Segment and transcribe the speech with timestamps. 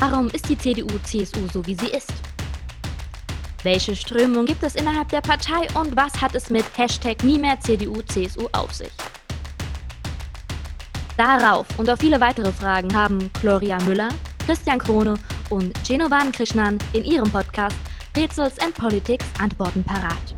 [0.00, 2.10] Warum ist die CDU-CSU so, wie sie ist?
[3.64, 7.60] Welche Strömung gibt es innerhalb der Partei und was hat es mit Hashtag nie mehr
[7.60, 8.90] CDU-CSU auf sich?
[11.18, 14.08] Darauf und auf viele weitere Fragen haben Gloria Müller,
[14.46, 15.16] Christian Krone
[15.50, 17.76] und Genovan Krishnan in ihrem Podcast
[18.16, 20.34] Rätsels and Politics Antworten parat.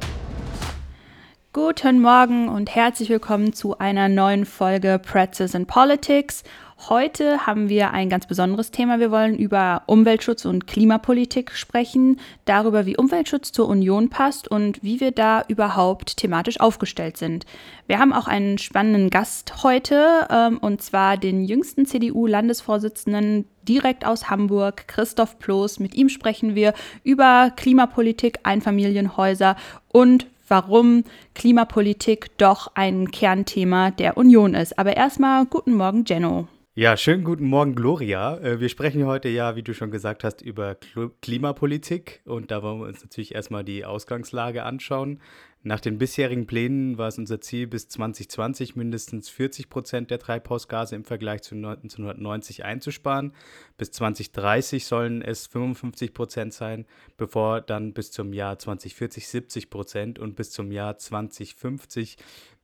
[1.53, 6.43] Guten Morgen und herzlich willkommen zu einer neuen Folge Pretzels and Politics.
[6.89, 8.99] Heute haben wir ein ganz besonderes Thema.
[8.99, 14.99] Wir wollen über Umweltschutz und Klimapolitik sprechen, darüber, wie Umweltschutz zur Union passt und wie
[14.99, 17.47] wir da überhaupt thematisch aufgestellt sind.
[17.87, 24.29] Wir haben auch einen spannenden Gast heute, ähm, und zwar den jüngsten CDU-Landesvorsitzenden direkt aus
[24.29, 25.79] Hamburg, Christoph Ploß.
[25.79, 26.75] Mit ihm sprechen wir
[27.05, 29.55] über Klimapolitik, Einfamilienhäuser
[29.93, 31.05] und warum
[31.37, 34.81] Klimapolitik doch ein Kernthema der Union ist.
[34.81, 36.49] Aber erstmal guten Morgen, Jenno.
[36.75, 38.39] Ja, schönen guten Morgen, Gloria.
[38.39, 40.75] Äh, wir sprechen heute ja, wie du schon gesagt hast, über
[41.21, 45.21] Klimapolitik und da wollen wir uns natürlich erstmal die Ausgangslage anschauen.
[45.63, 50.97] Nach den bisherigen Plänen war es unser Ziel, bis 2020 mindestens 40 Prozent der Treibhausgase
[50.97, 53.35] im Vergleich zu 1990 einzusparen.
[53.77, 56.87] Bis 2030 sollen es 55 Prozent sein,
[57.19, 62.17] bevor dann bis zum Jahr 2040 70 Prozent und bis zum Jahr 2050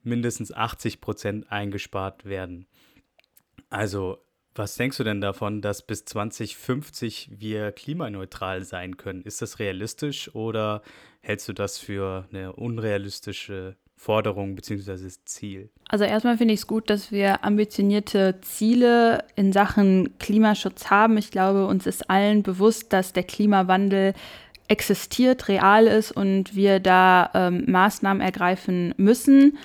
[0.03, 2.67] mindestens 80 Prozent eingespart werden.
[3.71, 4.19] Also
[4.59, 9.23] was denkst du denn davon, dass bis 2050 wir klimaneutral sein können?
[9.23, 10.83] Ist das realistisch oder
[11.21, 15.09] hältst du das für eine unrealistische Forderung bzw.
[15.25, 15.71] Ziel?
[15.89, 21.17] Also erstmal finde ich es gut, dass wir ambitionierte Ziele in Sachen Klimaschutz haben.
[21.19, 24.15] Ich glaube, uns ist allen bewusst, dass der Klimawandel
[24.69, 29.57] existiert, real ist und wir da ähm, Maßnahmen ergreifen müssen.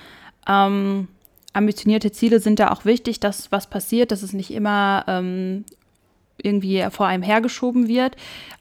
[0.48, 1.08] Ähm,
[1.54, 5.64] ambitionierte Ziele sind da auch wichtig, dass was passiert, dass es nicht immer ähm,
[6.42, 8.16] irgendwie vor einem hergeschoben wird.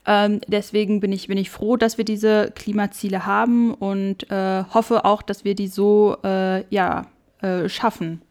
[0.06, 5.06] Ähm, deswegen bin ich, bin ich froh, dass wir diese Klimaziele haben und äh, hoffe
[5.06, 7.08] auch, dass wir die so äh, ja,
[7.42, 8.22] äh, schaffen.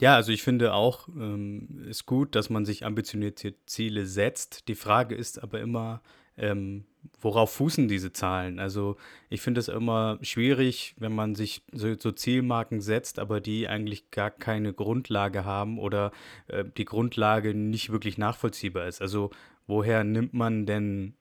[0.00, 4.66] Ja, also ich finde auch, ähm, ist gut, dass man sich ambitionierte Ziele setzt.
[4.68, 6.00] Die Frage ist aber immer,
[6.40, 6.84] ähm,
[7.20, 8.58] worauf fußen diese Zahlen?
[8.58, 8.96] Also
[9.28, 14.10] ich finde es immer schwierig, wenn man sich so, so, Zielmarken setzt, aber die eigentlich
[14.10, 16.12] gar keine Grundlage haben oder
[16.48, 19.00] äh, die Grundlage nicht wirklich nachvollziehbar ist.
[19.00, 19.30] Also
[19.66, 21.14] woher nimmt man denn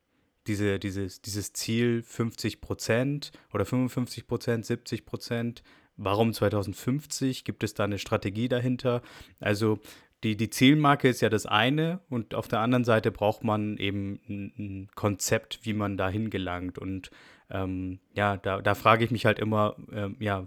[0.47, 5.63] diese, dieses, dieses Ziel 50 Prozent oder 55 Prozent, 70 Prozent?
[6.01, 7.43] Warum 2050?
[7.43, 9.01] Gibt es da eine Strategie dahinter?
[9.41, 9.79] Also
[10.23, 14.19] die, die Zielmarke ist ja das eine und auf der anderen Seite braucht man eben
[14.27, 16.77] ein, Konzept, wie man dahin gelangt.
[16.77, 17.09] Und
[17.49, 20.45] ähm, ja, da, da frage ich mich halt immer, ähm, ja,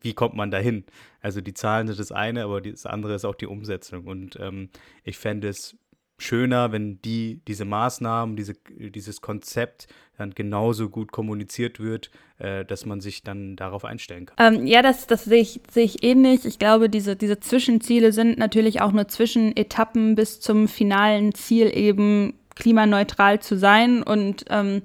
[0.00, 0.84] wie kommt man dahin?
[1.20, 4.06] Also die Zahlen sind das eine, aber das andere ist auch die Umsetzung.
[4.06, 4.70] Und ähm,
[5.04, 5.76] ich fände es
[6.22, 9.88] schöner, wenn die, diese Maßnahmen, diese, dieses Konzept
[10.18, 14.54] dann genauso gut kommuniziert wird, äh, dass man sich dann darauf einstellen kann.
[14.54, 16.44] Ähm, ja, das, das sehe ich, sehe ich ähnlich.
[16.44, 22.34] Ich glaube, diese, diese Zwischenziele sind natürlich auch nur Zwischenetappen bis zum finalen Ziel eben
[22.54, 24.02] klimaneutral zu sein.
[24.02, 24.82] Und ähm,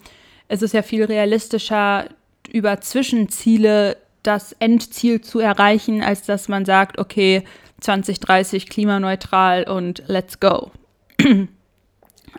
[0.47, 2.09] es ist ja viel realistischer,
[2.51, 7.43] über Zwischenziele das Endziel zu erreichen, als dass man sagt, okay,
[7.81, 10.71] 2030 klimaneutral und let's go.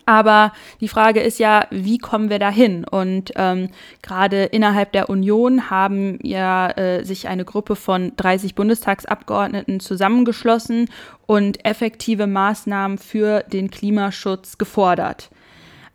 [0.07, 2.85] Aber die Frage ist ja, wie kommen wir dahin?
[2.85, 3.69] Und ähm,
[4.03, 10.89] gerade innerhalb der Union haben ja äh, sich eine Gruppe von 30 Bundestagsabgeordneten zusammengeschlossen
[11.27, 15.31] und effektive Maßnahmen für den Klimaschutz gefordert.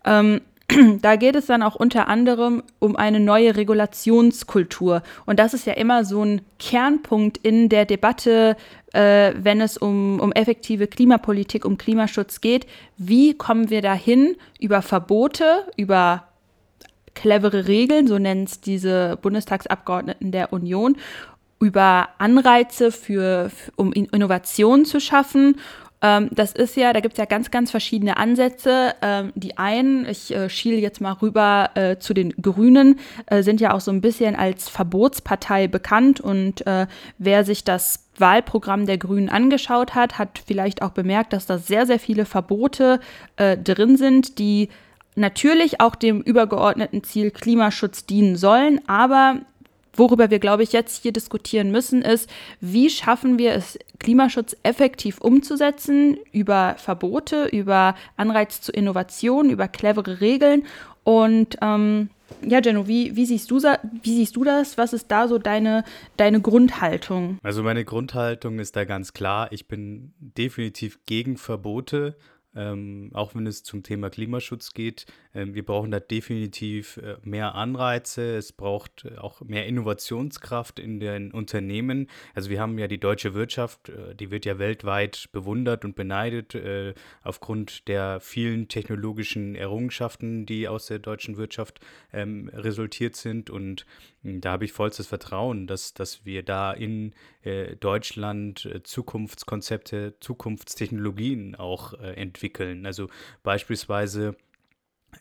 [0.06, 0.42] Ähm,
[1.02, 5.04] da geht es dann auch unter anderem um eine neue Regulationskultur.
[5.26, 8.56] Und das ist ja immer so ein Kernpunkt in der Debatte,
[8.94, 12.66] äh, wenn es um, um effektive Klimapolitik, um Klimaschutz geht.
[12.98, 16.28] Wie kommen wir dahin über Verbote, über
[17.16, 20.98] clevere Regeln, so nennen es diese Bundestagsabgeordneten der Union,
[21.60, 25.56] über Anreize für, um Innovationen zu schaffen
[26.04, 28.94] ähm, das ist ja, da gibt es ja ganz, ganz verschiedene Ansätze.
[29.02, 33.62] Ähm, die einen, ich äh, schiele jetzt mal rüber äh, zu den Grünen, äh, sind
[33.62, 36.20] ja auch so ein bisschen als Verbotspartei bekannt.
[36.20, 36.88] Und äh,
[37.18, 41.86] wer sich das Wahlprogramm der Grünen angeschaut hat, hat vielleicht auch bemerkt, dass da sehr,
[41.86, 43.00] sehr viele Verbote
[43.38, 44.68] äh, drin sind, die
[45.16, 49.38] natürlich auch dem übergeordneten Ziel Klimaschutz dienen sollen, aber
[49.96, 52.30] worüber wir, glaube ich, jetzt hier diskutieren müssen, ist,
[52.60, 60.20] wie schaffen wir es, Klimaschutz effektiv umzusetzen über Verbote, über Anreiz zur Innovation, über clevere
[60.20, 60.64] Regeln
[61.04, 62.10] und ähm,
[62.42, 64.78] ja, Jenno, wie, wie, siehst du, wie siehst du das?
[64.78, 65.84] Was ist da so deine,
[66.18, 67.38] deine Grundhaltung?
[67.44, 69.52] Also meine Grundhaltung ist da ganz klar.
[69.52, 72.16] Ich bin definitiv gegen Verbote
[72.56, 75.06] ähm, auch wenn es zum Thema Klimaschutz geht.
[75.34, 78.36] Ähm, wir brauchen da definitiv äh, mehr Anreize.
[78.36, 82.08] Es braucht äh, auch mehr Innovationskraft in den Unternehmen.
[82.34, 86.56] Also wir haben ja die deutsche Wirtschaft, äh, die wird ja weltweit bewundert und beneidet
[86.56, 91.80] äh, aufgrund der vielen technologischen Errungenschaften, die aus der deutschen Wirtschaft
[92.12, 93.50] ähm, resultiert sind.
[93.50, 93.86] Und
[94.24, 101.56] da habe ich vollstes Vertrauen, dass, dass wir da in äh, Deutschland äh, Zukunftskonzepte, Zukunftstechnologien
[101.56, 102.86] auch äh, entwickeln.
[102.86, 103.10] Also
[103.44, 104.36] beispielsweise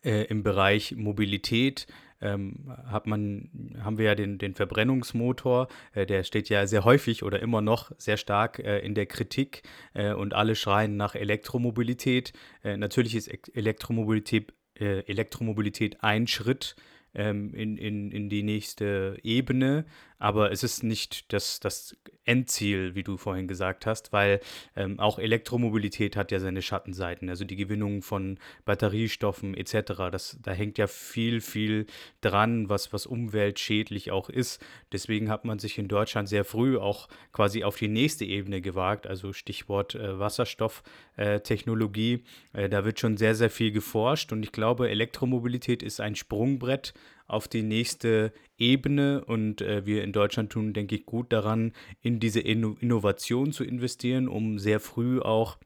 [0.04, 1.88] äh, im Bereich Mobilität
[2.20, 3.50] ähm, hat man,
[3.82, 7.90] haben wir ja den, den Verbrennungsmotor, äh, der steht ja sehr häufig oder immer noch
[7.98, 9.62] sehr stark äh, in der Kritik
[9.94, 12.32] äh, und alle schreien nach Elektromobilität.
[12.62, 16.76] Äh, natürlich ist Elektromobilität, Elektromobilität ein Schritt
[17.14, 19.84] ähm, in, in, in die nächste Ebene,
[20.18, 24.40] aber es ist nicht das, das Endziel, wie du vorhin gesagt hast, weil
[24.76, 30.10] ähm, auch Elektromobilität hat ja seine Schattenseiten, also die Gewinnung von Batteriestoffen etc.
[30.10, 31.86] Das, da hängt ja viel, viel
[32.20, 34.64] dran, was, was umweltschädlich auch ist.
[34.92, 39.06] Deswegen hat man sich in Deutschland sehr früh auch quasi auf die nächste Ebene gewagt,
[39.06, 42.24] also Stichwort äh, Wasserstofftechnologie.
[42.52, 46.14] Äh, äh, da wird schon sehr, sehr viel geforscht und ich glaube, Elektromobilität ist ein
[46.14, 46.94] Sprungbrett
[47.32, 49.24] auf die nächste Ebene.
[49.24, 53.64] Und äh, wir in Deutschland tun, denke ich, gut daran, in diese Inno Innovation zu
[53.64, 55.58] investieren, um sehr früh auch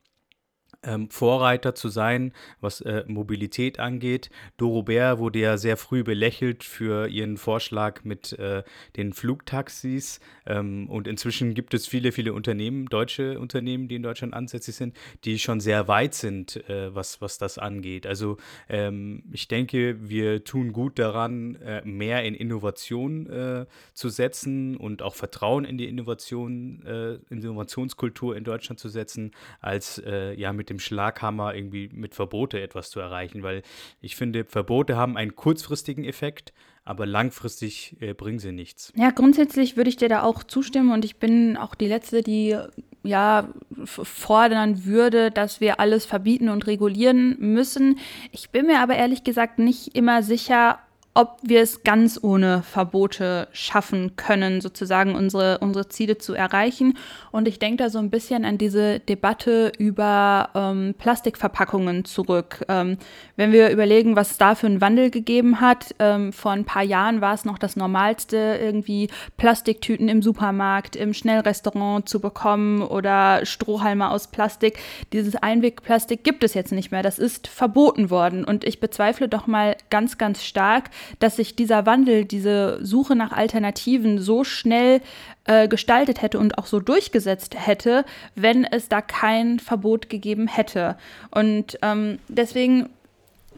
[0.87, 4.31] ähm, Vorreiter zu sein, was äh, Mobilität angeht.
[4.57, 8.63] Doro Bär wurde ja sehr früh belächelt für ihren Vorschlag mit äh,
[8.97, 10.21] den Flugtaxis.
[10.47, 14.97] Ähm, und inzwischen gibt es viele, viele Unternehmen, deutsche Unternehmen, die in Deutschland ansässig sind,
[15.25, 18.07] die schon sehr weit sind, äh, was, was das angeht.
[18.07, 18.37] Also
[18.69, 25.03] ähm, ich denke, wir tun gut daran, äh, mehr in Innovation äh, zu setzen und
[25.03, 30.03] auch Vertrauen in die Innovation, äh, Innovationskultur in Deutschland zu setzen, als
[30.37, 33.63] ja mit dem dem Schlaghammer irgendwie mit Verbote etwas zu erreichen, weil
[34.01, 36.53] ich finde, Verbote haben einen kurzfristigen Effekt,
[36.85, 38.93] aber langfristig äh, bringen sie nichts.
[38.95, 42.57] Ja, grundsätzlich würde ich dir da auch zustimmen und ich bin auch die Letzte, die
[43.03, 43.49] ja
[43.85, 47.99] fordern würde, dass wir alles verbieten und regulieren müssen.
[48.33, 50.79] Ich bin mir aber ehrlich gesagt nicht immer sicher,
[51.17, 56.99] ob wir es ganz ohne Verbote schaffen können, sozusagen unsere, unsere Ziele zu erreichen.
[57.33, 62.67] Und ich denke da so ein bisschen an diese Debatte über ähm, Plastikverpackungen zurück.
[62.69, 62.99] Ähm,
[63.37, 66.83] wenn wir überlegen, was es da für einen Wandel gegeben hat, ähm, vor ein paar
[66.83, 69.09] Jahren war es noch das Normalste, irgendwie
[69.39, 74.79] Plastiktüten im Supermarkt, im Schnellrestaurant zu bekommen oder Strohhalme aus Plastik.
[75.15, 77.03] Dieses Einwegplastik gibt es jetzt nicht mehr.
[77.03, 78.45] Das ist verboten worden.
[78.45, 83.33] Und ich bezweifle doch mal ganz, ganz stark, dass sich dieser Wandel, diese Suche nach
[83.33, 85.01] Alternativen so schnell
[85.45, 88.05] äh, gestaltet hätte und auch so durchgesetzt hätte,
[88.35, 90.97] wenn es da kein Verbot gegeben hätte.
[91.31, 92.89] Und ähm, deswegen,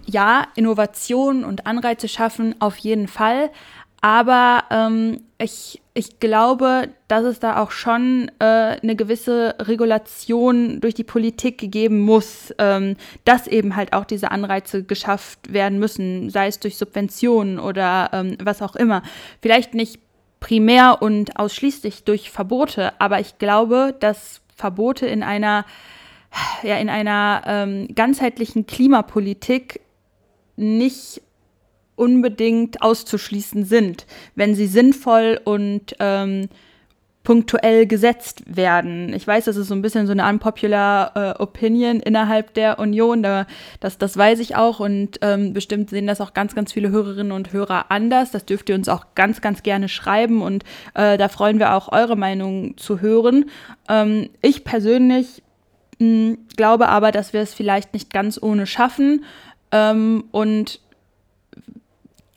[0.06, 3.50] ja, Innovation und Anreize schaffen auf jeden Fall.
[4.00, 10.95] Aber ähm, ich, ich glaube, dass es da auch schon äh, eine gewisse Regulation durch
[10.95, 16.47] die Politik gegeben muss, ähm, dass eben halt auch diese Anreize geschafft werden müssen, sei
[16.47, 19.03] es durch Subventionen oder ähm, was auch immer.
[19.43, 19.99] Vielleicht nicht
[20.39, 25.65] primär und ausschließlich durch Verbote, aber ich glaube, dass Verbote in einer,
[26.62, 29.81] ja, in einer ähm, ganzheitlichen Klimapolitik
[30.55, 31.23] nicht
[31.99, 36.49] unbedingt auszuschließen sind, wenn sie sinnvoll und ähm,
[37.28, 39.12] punktuell gesetzt werden.
[39.12, 43.23] Ich weiß, das ist so ein bisschen so eine unpopular äh, Opinion innerhalb der Union,
[43.23, 43.47] da,
[43.81, 47.33] das, das weiß ich auch und ähm, bestimmt sehen das auch ganz, ganz viele Hörerinnen
[47.33, 48.31] und Hörer anders.
[48.31, 50.64] Das dürft ihr uns auch ganz, ganz gerne schreiben und
[50.95, 53.50] äh, da freuen wir auch eure Meinung zu hören.
[53.90, 55.43] Ähm, ich persönlich
[55.99, 59.23] mh, hm, glaube aber, dass wir es vielleicht nicht ganz ohne schaffen
[59.71, 60.81] ähm, und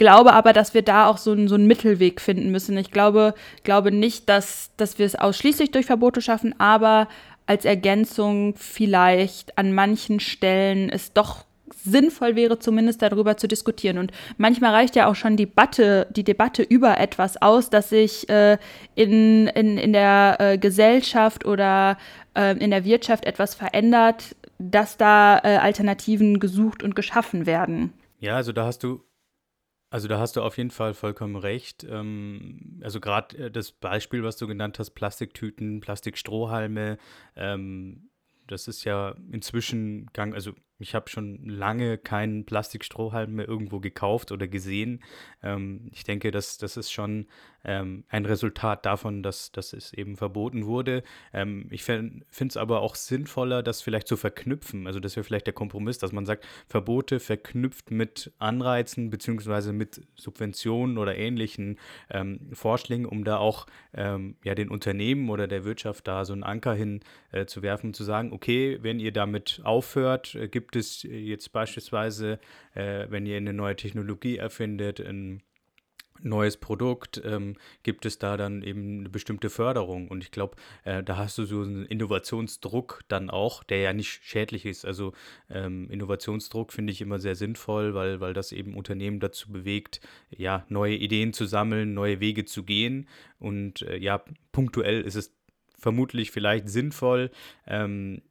[0.01, 2.75] glaube aber, dass wir da auch so, einen, so einen Mittelweg finden müssen.
[2.75, 7.07] Ich glaube, glaube nicht, dass, dass wir es ausschließlich durch Verbote schaffen, aber
[7.45, 11.45] als Ergänzung vielleicht an manchen Stellen es doch
[11.83, 13.99] sinnvoll wäre, zumindest darüber zu diskutieren.
[13.99, 18.27] Und manchmal reicht ja auch schon die Debatte, die Debatte über etwas aus, dass sich
[18.27, 18.57] äh,
[18.95, 21.99] in, in, in der äh, Gesellschaft oder
[22.35, 27.93] äh, in der Wirtschaft etwas verändert, dass da äh, Alternativen gesucht und geschaffen werden.
[28.19, 29.03] Ja, also da hast du
[29.91, 31.83] also da hast du auf jeden Fall vollkommen recht.
[31.83, 36.97] Ähm, also gerade äh, das Beispiel, was du genannt hast, Plastiktüten, Plastikstrohhalme,
[37.35, 38.09] ähm,
[38.47, 44.31] das ist ja inzwischen gang, also Ich habe schon lange keinen Plastikstrohhalm mehr irgendwo gekauft
[44.31, 45.01] oder gesehen.
[45.43, 47.27] Ähm, ich denke, das, das ist schon
[47.63, 51.03] ähm, ein Resultat davon, dass, dass es eben verboten wurde.
[51.33, 54.87] Ähm, ich finde es aber auch sinnvoller, das vielleicht zu verknüpfen.
[54.87, 60.01] Also das wäre vielleicht der Kompromiss, dass man sagt, Verbote verknüpft mit Anreizen beziehungsweise mit
[60.15, 61.77] Subventionen oder ähnlichen
[62.09, 66.43] ähm, Vorschlägen, um da auch ähm, ja, den Unternehmen oder der Wirtschaft da so einen
[66.43, 71.03] Anker hin äh, zu werfen, zu sagen, okay, wenn ihr damit aufhört, äh, gibt es
[71.03, 72.39] jetzt beispielsweise,
[72.73, 75.41] äh, wenn ihr eine neue Technologie erfindet, ein
[76.23, 80.07] neues Produkt, ähm, gibt es da dann eben eine bestimmte Förderung.
[80.07, 84.21] Und ich glaube, äh, da hast du so einen Innovationsdruck dann auch, der ja nicht
[84.23, 84.85] schädlich ist.
[84.85, 85.13] Also
[85.49, 90.65] ähm, Innovationsdruck finde ich immer sehr sinnvoll, weil, weil das eben Unternehmen dazu bewegt, ja,
[90.69, 93.07] neue Ideen zu sammeln, neue Wege zu gehen.
[93.39, 95.35] Und äh, ja, punktuell ist es
[95.77, 97.31] vermutlich vielleicht sinnvoll,
[97.65, 98.21] ähm,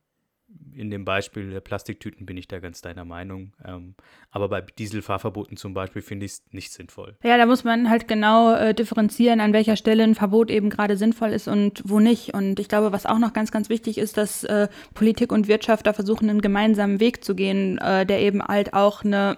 [0.74, 3.52] in dem Beispiel der Plastiktüten bin ich da ganz deiner Meinung.
[3.64, 3.94] Ähm,
[4.30, 7.16] aber bei Dieselfahrverboten zum Beispiel finde ich es nicht sinnvoll.
[7.22, 10.96] Ja, da muss man halt genau äh, differenzieren, an welcher Stelle ein Verbot eben gerade
[10.96, 12.34] sinnvoll ist und wo nicht.
[12.34, 15.86] Und ich glaube, was auch noch ganz, ganz wichtig ist, dass äh, Politik und Wirtschaft
[15.86, 19.36] da versuchen, einen gemeinsamen Weg zu gehen, äh, der eben halt auch eine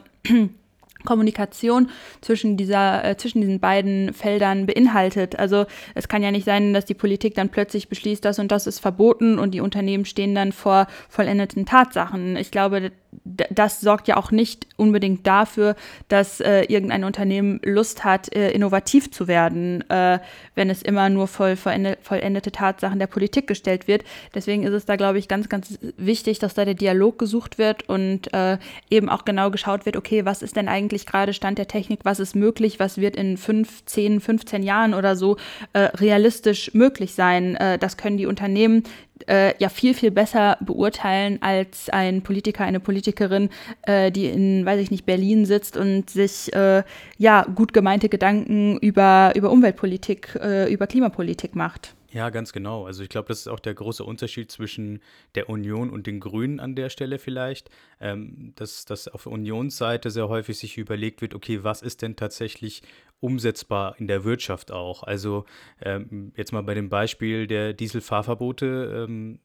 [1.04, 1.90] Kommunikation
[2.20, 5.38] zwischen dieser äh, zwischen diesen beiden Feldern beinhaltet.
[5.38, 8.66] Also es kann ja nicht sein, dass die Politik dann plötzlich beschließt, das und das
[8.66, 12.36] ist verboten und die Unternehmen stehen dann vor vollendeten Tatsachen.
[12.36, 12.92] Ich glaube,
[13.24, 15.76] das sorgt ja auch nicht unbedingt dafür,
[16.08, 20.18] dass äh, irgendein Unternehmen Lust hat, äh, innovativ zu werden, äh,
[20.54, 24.04] wenn es immer nur voll vollendete Tatsachen der Politik gestellt wird.
[24.34, 27.88] Deswegen ist es da, glaube ich, ganz, ganz wichtig, dass da der Dialog gesucht wird
[27.88, 28.58] und äh,
[28.90, 32.18] eben auch genau geschaut wird, okay, was ist denn eigentlich gerade Stand der Technik, was
[32.18, 35.36] ist möglich, was wird in fünf, zehn, 15 Jahren oder so
[35.74, 37.56] äh, realistisch möglich sein.
[37.56, 38.84] Äh, das können die Unternehmen
[39.28, 43.50] äh, ja viel, viel besser beurteilen als ein Politiker, eine Politikerin,
[43.82, 46.82] äh, die in, weiß ich nicht, Berlin sitzt und sich äh,
[47.18, 51.94] ja gut gemeinte Gedanken über, über Umweltpolitik, äh, über Klimapolitik macht.
[52.12, 52.84] Ja, ganz genau.
[52.84, 55.00] Also ich glaube, das ist auch der große Unterschied zwischen
[55.34, 60.28] der Union und den Grünen an der Stelle vielleicht, ähm, dass, dass auf Unionsseite sehr
[60.28, 62.82] häufig sich überlegt wird, okay, was ist denn tatsächlich
[63.22, 65.02] umsetzbar in der Wirtschaft auch?
[65.02, 65.44] Also
[65.80, 69.06] ähm, jetzt mal bei dem Beispiel der Dieselfahrverbote.
[69.08, 69.38] Ähm,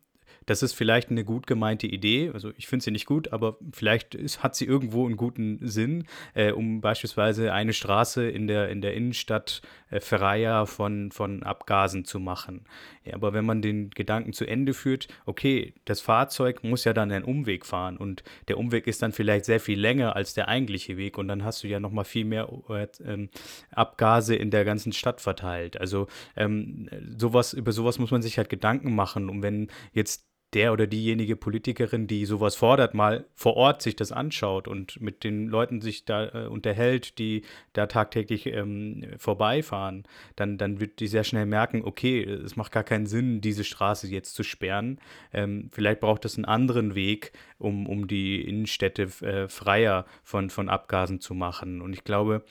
[0.48, 2.32] das ist vielleicht eine gut gemeinte Idee.
[2.34, 6.06] Also ich finde sie nicht gut, aber vielleicht ist, hat sie irgendwo einen guten Sinn,
[6.34, 12.06] äh, um beispielsweise eine Straße in der, in der Innenstadt äh, freier von, von Abgasen
[12.06, 12.66] zu machen.
[13.08, 17.12] Ja, aber wenn man den Gedanken zu Ende führt, okay, das Fahrzeug muss ja dann
[17.12, 20.98] einen Umweg fahren und der Umweg ist dann vielleicht sehr viel länger als der eigentliche
[20.98, 23.30] Weg und dann hast du ja noch mal viel mehr äh, ähm,
[23.72, 25.80] Abgase in der ganzen Stadt verteilt.
[25.80, 30.74] Also ähm, sowas, über sowas muss man sich halt Gedanken machen und wenn jetzt der
[30.74, 35.48] oder diejenige Politikerin, die sowas fordert, mal vor Ort sich das anschaut und mit den
[35.48, 41.24] Leuten sich da äh, unterhält, die da tagtäglich ähm, vorbeifahren, dann, dann wird die sehr
[41.24, 45.00] schnell merken, okay, es macht gar keinen Sinn, diese Straße jetzt zu sperren.
[45.32, 50.70] Ähm, vielleicht braucht es einen anderen Weg, um, um die Innenstädte äh, freier von, von
[50.70, 51.82] Abgasen zu machen.
[51.82, 52.44] Und ich glaube,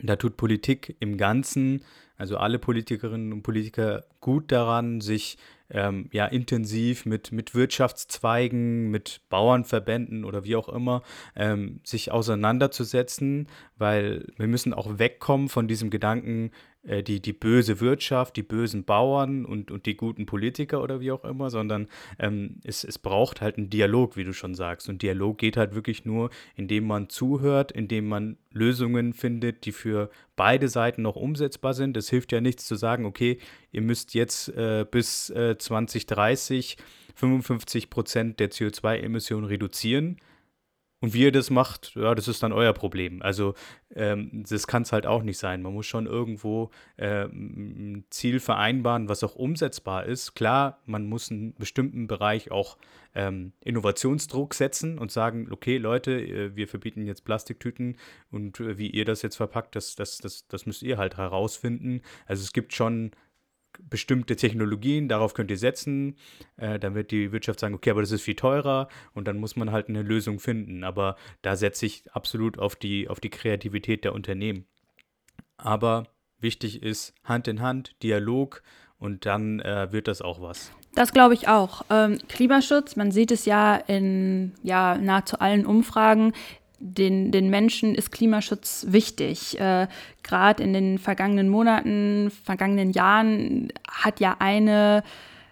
[0.00, 1.82] da tut Politik im Ganzen,
[2.16, 5.36] also alle Politikerinnen und Politiker, gut daran, sich
[5.70, 11.02] ähm, ja intensiv mit, mit Wirtschaftszweigen, mit Bauernverbänden oder wie auch immer
[11.36, 16.50] ähm, sich auseinanderzusetzen, weil wir müssen auch wegkommen von diesem Gedanken,
[16.86, 21.12] äh, die, die böse Wirtschaft, die bösen Bauern und, und die guten Politiker oder wie
[21.12, 21.88] auch immer, sondern
[22.18, 24.88] ähm, es, es braucht halt einen Dialog, wie du schon sagst.
[24.88, 30.10] Und Dialog geht halt wirklich nur, indem man zuhört, indem man Lösungen findet, die für
[30.36, 31.96] beide Seiten noch umsetzbar sind.
[31.96, 33.38] Es hilft ja nichts zu sagen, okay,
[33.72, 36.76] ihr müsst jetzt äh, bis äh, 2030
[37.16, 40.18] 55 Prozent der CO2-Emissionen reduzieren
[41.04, 43.20] und wie ihr das macht, ja, das ist dann euer Problem.
[43.20, 43.52] Also
[43.94, 45.60] ähm, das kann es halt auch nicht sein.
[45.60, 50.34] Man muss schon irgendwo äh, ein Ziel vereinbaren, was auch umsetzbar ist.
[50.34, 52.78] Klar, man muss in einem bestimmten Bereich auch
[53.14, 57.98] ähm, Innovationsdruck setzen und sagen, okay, Leute, äh, wir verbieten jetzt Plastiktüten
[58.30, 62.00] und äh, wie ihr das jetzt verpackt, das, das, das, das müsst ihr halt herausfinden.
[62.24, 63.10] Also es gibt schon
[63.82, 66.16] bestimmte Technologien, darauf könnt ihr setzen.
[66.56, 69.56] Äh, dann wird die Wirtschaft sagen, okay, aber das ist viel teurer und dann muss
[69.56, 70.84] man halt eine Lösung finden.
[70.84, 74.66] Aber da setze ich absolut auf die, auf die Kreativität der Unternehmen.
[75.56, 76.04] Aber
[76.40, 78.62] wichtig ist Hand in Hand, Dialog
[78.98, 80.72] und dann äh, wird das auch was.
[80.94, 81.82] Das glaube ich auch.
[81.90, 86.32] Ähm, Klimaschutz, man sieht es ja in ja, nahezu allen Umfragen,
[86.84, 89.58] den, den Menschen ist Klimaschutz wichtig.
[89.58, 89.88] Äh,
[90.22, 95.02] Gerade in den vergangenen Monaten, vergangenen Jahren hat ja eine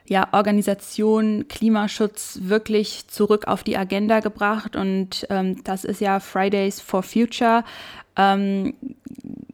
[0.06, 6.80] ja, Organisation Klimaschutz wirklich zurück auf die Agenda gebracht und ähm, das ist ja Fridays
[6.80, 7.64] for Future.
[8.16, 8.74] Ähm,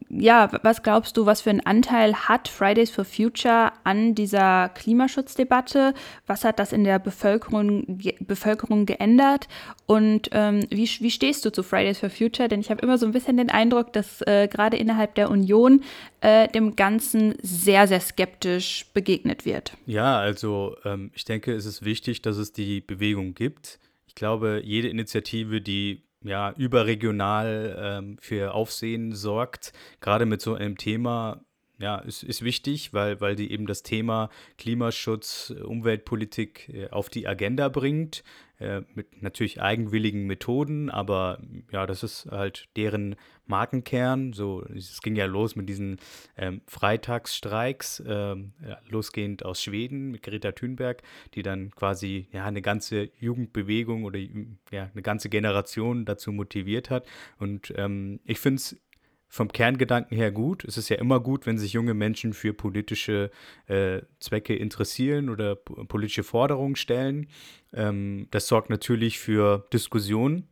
[0.09, 5.93] ja, was glaubst du, was für einen Anteil hat Fridays for Future an dieser Klimaschutzdebatte?
[6.25, 9.47] Was hat das in der Bevölkerung, ge Bevölkerung geändert?
[9.85, 12.49] Und ähm, wie, wie stehst du zu Fridays for Future?
[12.49, 15.83] Denn ich habe immer so ein bisschen den Eindruck, dass äh, gerade innerhalb der Union
[16.21, 19.73] äh, dem Ganzen sehr, sehr skeptisch begegnet wird.
[19.85, 23.79] Ja, also ähm, ich denke, es ist wichtig, dass es die Bewegung gibt.
[24.07, 29.73] Ich glaube, jede Initiative, die ja, überregional ähm, für Aufsehen sorgt.
[30.01, 31.43] Gerade mit so einem Thema,
[31.79, 37.27] ja, ist, ist wichtig, weil, weil die eben das Thema Klimaschutz, Umweltpolitik äh, auf die
[37.27, 38.23] Agenda bringt.
[38.59, 41.39] Äh, mit natürlich eigenwilligen Methoden, aber
[41.71, 44.33] ja, das ist halt deren Markenkern.
[44.33, 45.97] So, es ging ja los mit diesen
[46.35, 51.03] ähm, Freitagsstreiks, ähm, ja, losgehend aus Schweden mit Greta Thunberg,
[51.35, 57.07] die dann quasi ja eine ganze Jugendbewegung oder ja eine ganze Generation dazu motiviert hat.
[57.37, 58.75] Und ähm, ich finde es
[59.29, 60.65] vom Kerngedanken her gut.
[60.65, 63.29] Es ist ja immer gut, wenn sich junge Menschen für politische
[63.67, 67.27] äh, Zwecke interessieren oder politische Forderungen stellen.
[67.71, 70.47] Ähm, das sorgt natürlich für Diskussionen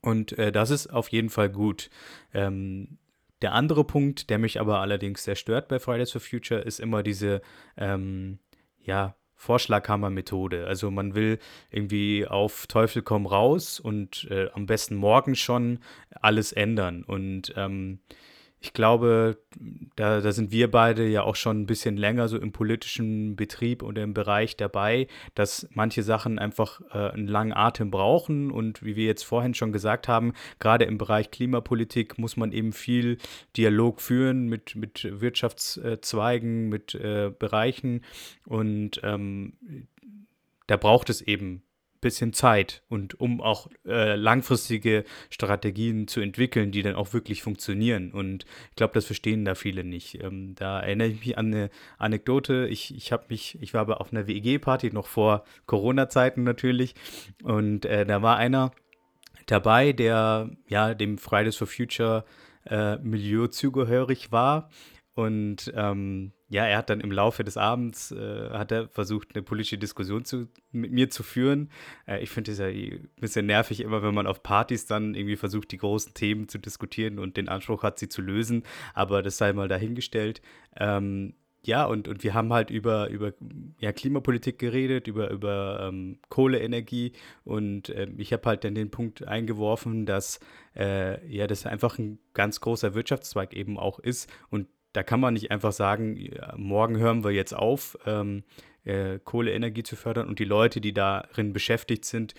[0.00, 1.90] und äh, das ist auf jeden Fall gut.
[2.34, 2.98] Ähm,
[3.40, 7.02] der andere Punkt, der mich aber allerdings sehr stört bei Fridays for Future, ist immer
[7.04, 7.40] diese,
[7.76, 8.38] ähm,
[8.80, 10.66] ja, Vorschlaghammer-Methode.
[10.66, 11.38] Also man will
[11.70, 15.80] irgendwie auf Teufel komm raus und äh, am besten morgen schon
[16.20, 17.02] alles ändern.
[17.02, 17.98] Und ähm,
[18.62, 19.38] ich glaube,
[19.96, 23.82] da, da sind wir beide ja auch schon ein bisschen länger so im politischen Betrieb
[23.82, 28.52] und im Bereich dabei, dass manche Sachen einfach äh, einen langen Atem brauchen.
[28.52, 32.72] Und wie wir jetzt vorhin schon gesagt haben, gerade im Bereich Klimapolitik muss man eben
[32.72, 33.18] viel
[33.56, 38.02] Dialog führen mit, mit Wirtschaftszweigen, mit äh, Bereichen.
[38.46, 39.54] Und ähm,
[40.68, 41.64] da braucht es eben
[42.02, 48.12] bisschen Zeit und um auch äh, langfristige Strategien zu entwickeln, die dann auch wirklich funktionieren.
[48.12, 50.22] Und ich glaube, das verstehen da viele nicht.
[50.22, 52.66] Ähm, da erinnere ich mich an eine Anekdote.
[52.68, 56.94] Ich, ich habe mich, ich war aber auf einer WEG-Party noch vor Corona-Zeiten natürlich.
[57.42, 58.72] Und äh, da war einer
[59.46, 62.24] dabei, der ja dem Fridays for Future
[62.66, 64.68] äh, Milieu zugehörig war.
[65.14, 69.42] Und ähm, ja, er hat dann im Laufe des Abends äh, hat er versucht, eine
[69.42, 71.70] politische Diskussion zu, mit mir zu führen.
[72.06, 75.36] Äh, ich finde es ja ein bisschen nervig, immer wenn man auf Partys dann irgendwie
[75.36, 78.62] versucht, die großen Themen zu diskutieren und den Anspruch hat, sie zu lösen.
[78.94, 80.40] Aber das sei mal dahingestellt.
[80.76, 83.34] Ähm, ja, und, und wir haben halt über, über
[83.78, 87.12] ja, Klimapolitik geredet, über, über ähm, Kohleenergie
[87.44, 90.40] und äh, ich habe halt dann den Punkt eingeworfen, dass
[90.74, 95.34] äh, ja, das einfach ein ganz großer Wirtschaftszweig eben auch ist und da kann man
[95.34, 98.44] nicht einfach sagen, ja, morgen hören wir jetzt auf, ähm,
[98.84, 102.34] äh, Kohleenergie zu fördern und die Leute, die darin beschäftigt sind,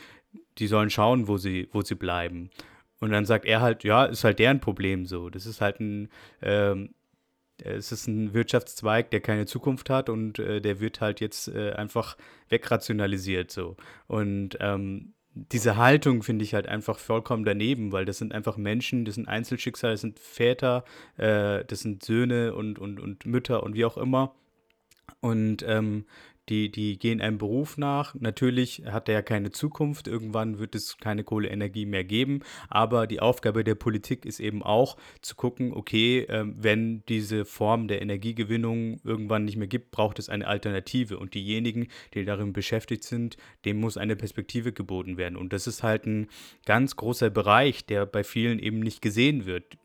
[0.58, 2.50] die sollen schauen, wo sie, wo sie bleiben.
[3.00, 5.30] Und dann sagt er halt, ja, ist halt deren Problem so.
[5.30, 6.10] Das ist halt ein,
[6.42, 6.94] ähm,
[7.58, 11.72] es ist ein Wirtschaftszweig, der keine Zukunft hat und äh, der wird halt jetzt äh,
[11.74, 12.18] einfach
[12.50, 13.78] wegrationalisiert so.
[14.08, 19.06] Und ähm, diese Haltung finde ich halt einfach vollkommen daneben, weil das sind einfach Menschen,
[19.06, 20.84] das sind Einzelschicksale, das sind Väter,
[21.18, 24.36] äh, das sind Söhne und, und, und Mütter und wie auch immer.
[25.22, 26.06] Und ähm,
[26.50, 28.16] die, die gehen einem Beruf nach.
[28.16, 30.08] Natürlich hat er ja keine Zukunft.
[30.08, 32.42] Irgendwann wird es keine Kohleenergie mehr geben.
[32.70, 37.88] Aber die Aufgabe der Politik ist eben auch zu gucken, okay, äh, wenn diese Form
[37.88, 41.18] der Energiegewinnung irgendwann nicht mehr gibt, braucht es eine Alternative.
[41.18, 45.38] Und diejenigen, die darin beschäftigt sind, dem muss eine Perspektive geboten werden.
[45.38, 46.28] Und das ist halt ein
[46.66, 49.78] ganz großer Bereich, der bei vielen eben nicht gesehen wird.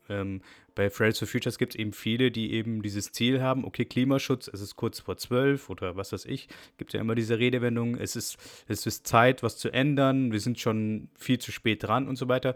[0.79, 4.47] Bei Fridays for Futures gibt es eben viele, die eben dieses Ziel haben, okay, Klimaschutz,
[4.47, 8.15] es ist kurz vor zwölf oder was weiß ich, gibt ja immer diese Redewendung, es
[8.15, 8.37] ist,
[8.69, 12.29] es ist Zeit, was zu ändern, wir sind schon viel zu spät dran und so
[12.29, 12.55] weiter.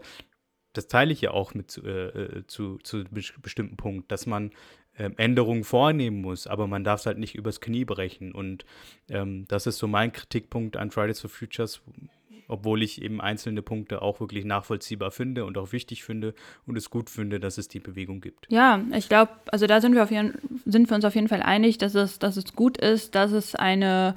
[0.72, 3.04] Das teile ich ja auch mit äh, äh zu, zu
[3.42, 4.52] bestimmten Punkt, dass man
[4.96, 8.32] ähm, Änderungen vornehmen muss, aber man darf es halt nicht übers Knie brechen.
[8.32, 8.64] Und
[9.10, 11.82] ähm, das ist so mein Kritikpunkt an Fridays for Futures,
[12.48, 16.34] obwohl ich eben einzelne Punkte auch wirklich nachvollziehbar finde und auch wichtig finde
[16.66, 18.46] und es gut finde, dass es die Bewegung gibt.
[18.50, 21.42] Ja, ich glaube, also da sind wir, auf jeden, sind wir uns auf jeden Fall
[21.42, 24.14] einig, dass es, dass es gut ist, dass es eine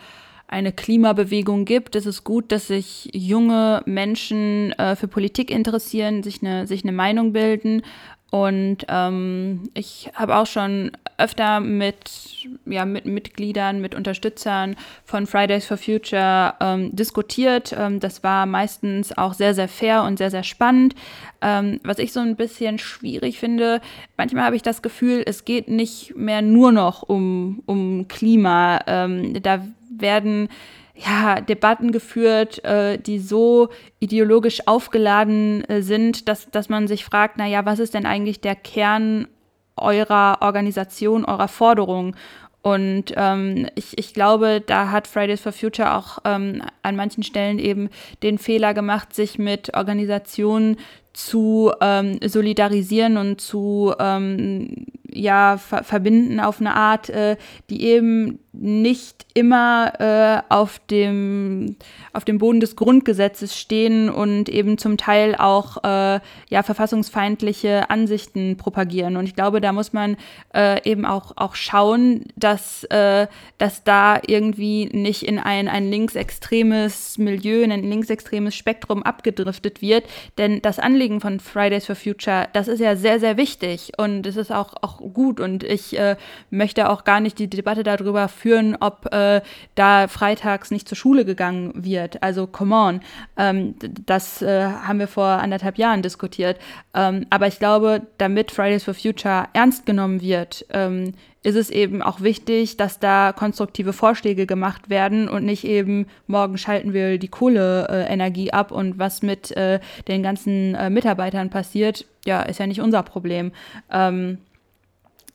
[0.48, 1.96] eine Klimabewegung gibt.
[1.96, 6.94] Es ist gut, dass sich junge Menschen äh, für Politik interessieren, sich eine, sich eine
[6.94, 7.84] Meinung bilden
[8.30, 15.66] und ähm, ich habe auch schon öfter mit, ja, mit Mitgliedern, mit Unterstützern von Fridays
[15.66, 17.74] for Future ähm, diskutiert.
[17.78, 20.94] Ähm, das war meistens auch sehr, sehr fair und sehr, sehr spannend.
[21.42, 23.80] Ähm, was ich so ein bisschen schwierig finde,
[24.18, 28.82] manchmal habe ich das Gefühl, es geht nicht mehr nur noch um, um Klima.
[28.88, 29.66] Ähm, da
[30.02, 30.50] werden
[30.96, 37.38] ja, Debatten geführt, äh, die so ideologisch aufgeladen äh, sind, dass, dass man sich fragt,
[37.38, 39.28] naja, was ist denn eigentlich der Kern
[39.76, 42.16] eurer Organisation, eurer Forderung?
[42.64, 47.60] Und ähm, ich, ich glaube, da hat Fridays for Future auch ähm, an manchen Stellen
[47.60, 47.90] eben
[48.24, 50.78] den Fehler gemacht, sich mit Organisationen
[51.18, 57.38] zu ähm, solidarisieren und zu ähm, ja, ver verbinden auf eine Art, äh,
[57.72, 61.76] die eben nicht immer äh, auf, dem,
[62.14, 68.58] auf dem Boden des Grundgesetzes stehen und eben zum Teil auch äh, ja, verfassungsfeindliche Ansichten
[68.58, 69.16] propagieren.
[69.16, 70.18] Und ich glaube, da muss man
[70.56, 73.28] äh, eben auch, auch schauen, dass, äh,
[73.58, 80.06] dass da irgendwie nicht in ein, ein linksextremes Milieu, in ein linksextremes Spektrum abgedriftet wird.
[80.38, 84.36] Denn das Anliegen von Fridays for Future, das ist ja sehr, sehr wichtig und es
[84.36, 85.40] ist auch, auch gut.
[85.40, 86.16] Und ich äh,
[86.50, 89.42] möchte auch gar nicht die Debatte darüber führen, führen, ob äh,
[89.76, 92.24] da freitags nicht zur Schule gegangen wird.
[92.24, 93.02] Also come on,
[93.38, 96.58] ähm, das äh, haben wir vor anderthalb Jahren diskutiert.
[96.94, 101.14] Ähm, aber ich glaube, damit Fridays for Future ernst genommen wird, ähm,
[101.48, 106.58] ist es eben auch wichtig, dass da konstruktive Vorschläge gemacht werden und nicht eben, morgen
[106.58, 109.80] schalten wir die Kohleenergie ab und was mit äh,
[110.10, 113.54] den ganzen äh, Mitarbeitern passiert, ja, ist ja nicht unser Problem.
[113.90, 114.40] Ähm,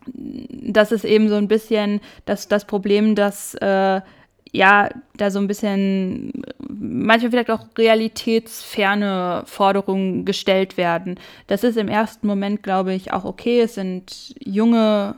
[0.05, 4.03] das ist eben so ein bisschen das, das Problem, dass äh,
[4.53, 11.19] ja da so ein bisschen manchmal vielleicht auch realitätsferne Forderungen gestellt werden.
[11.47, 13.63] Das ist im ersten Moment, glaube ich, auch okay.
[13.63, 15.17] Es sind junge,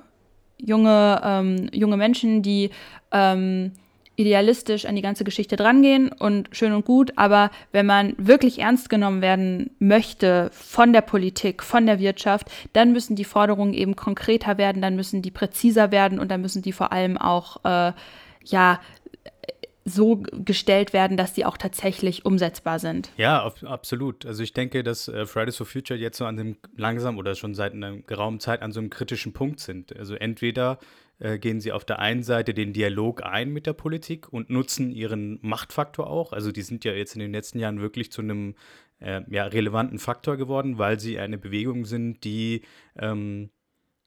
[0.64, 2.70] junge, ähm, junge Menschen, die
[3.12, 3.72] ähm,
[4.16, 8.88] idealistisch an die ganze Geschichte drangehen und schön und gut, aber wenn man wirklich ernst
[8.88, 14.57] genommen werden möchte von der Politik, von der Wirtschaft, dann müssen die Forderungen eben konkreter
[14.57, 17.92] werden, dann müssen die präziser werden und dann müssen die vor allem auch äh,
[18.44, 18.81] ja
[19.85, 23.11] so gestellt werden, dass die auch tatsächlich umsetzbar sind.
[23.16, 24.25] Ja, absolut.
[24.25, 27.55] Also ich denke, dass äh, Fridays for Future jetzt so an dem langsam oder schon
[27.55, 29.94] seit einer geraumen Zeit an so einem kritischen Punkt sind.
[29.97, 30.79] Also entweder
[31.18, 34.90] äh, gehen sie auf der einen Seite den Dialog ein mit der Politik und nutzen
[34.90, 36.33] ihren Machtfaktor auch.
[36.33, 38.55] Also die sind ja jetzt in den letzten Jahren wirklich zu einem
[39.01, 42.62] äh, ja, relevanten Faktor geworden, weil sie eine Bewegung sind, die
[42.97, 43.51] ähm,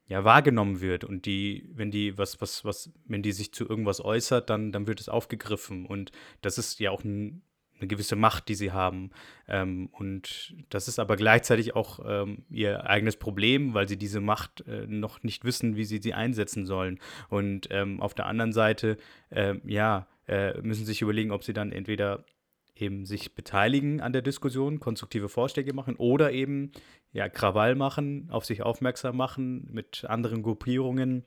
[0.07, 4.03] ja wahrgenommen wird und die, wenn die was, was, was, wenn die sich zu irgendwas
[4.03, 5.85] äußert, dann, dann wird es aufgegriffen.
[5.85, 7.41] Und das ist ja auch ein
[7.79, 9.11] eine gewisse Macht, die sie haben.
[9.47, 14.61] Ähm, und das ist aber gleichzeitig auch ähm, ihr eigenes Problem, weil sie diese Macht
[14.67, 16.99] äh, noch nicht wissen, wie sie sie einsetzen sollen.
[17.29, 18.97] Und ähm, auf der anderen Seite,
[19.29, 22.25] äh, ja, äh, müssen sich überlegen, ob sie dann entweder
[22.81, 26.71] eben sich beteiligen an der Diskussion, konstruktive Vorschläge machen oder eben
[27.11, 31.23] ja Krawall machen, auf sich aufmerksam machen mit anderen Gruppierungen,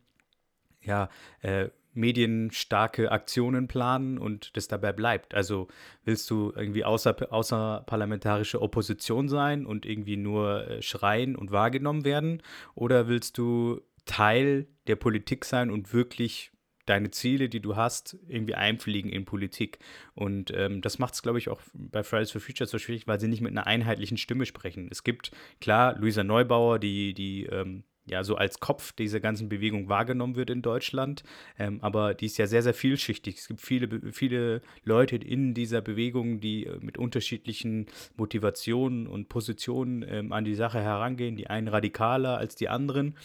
[0.83, 1.09] ja,
[1.41, 5.35] äh, medienstarke Aktionen planen und das dabei bleibt.
[5.35, 5.69] Also
[6.05, 12.43] willst du irgendwie außer, außerparlamentarische Opposition sein und irgendwie nur äh, schreien und wahrgenommen werden?
[12.75, 16.53] Oder willst du Teil der Politik sein und wirklich
[16.87, 19.79] deine Ziele, die du hast, irgendwie einfliegen in Politik.
[20.15, 23.21] Und ähm, das macht es, glaube ich, auch bei Fridays for Future so schwierig, weil
[23.21, 24.89] sie nicht mit einer einheitlichen Stimme sprechen.
[24.91, 29.89] Es gibt, klar, Luisa Neubauer, die, die ähm, ja so als Kopf dieser ganzen Bewegung
[29.89, 31.23] wahrgenommen wird in Deutschland.
[31.59, 33.39] Ähm, aber die ist ja sehr, sehr vielschichtig.
[33.39, 40.05] Es gibt viele, viele Leute in dieser Bewegung, die äh, mit unterschiedlichen Motivationen und Positionen
[40.09, 41.37] ähm, an die Sache herangehen.
[41.37, 43.17] Die einen radikaler als die anderen.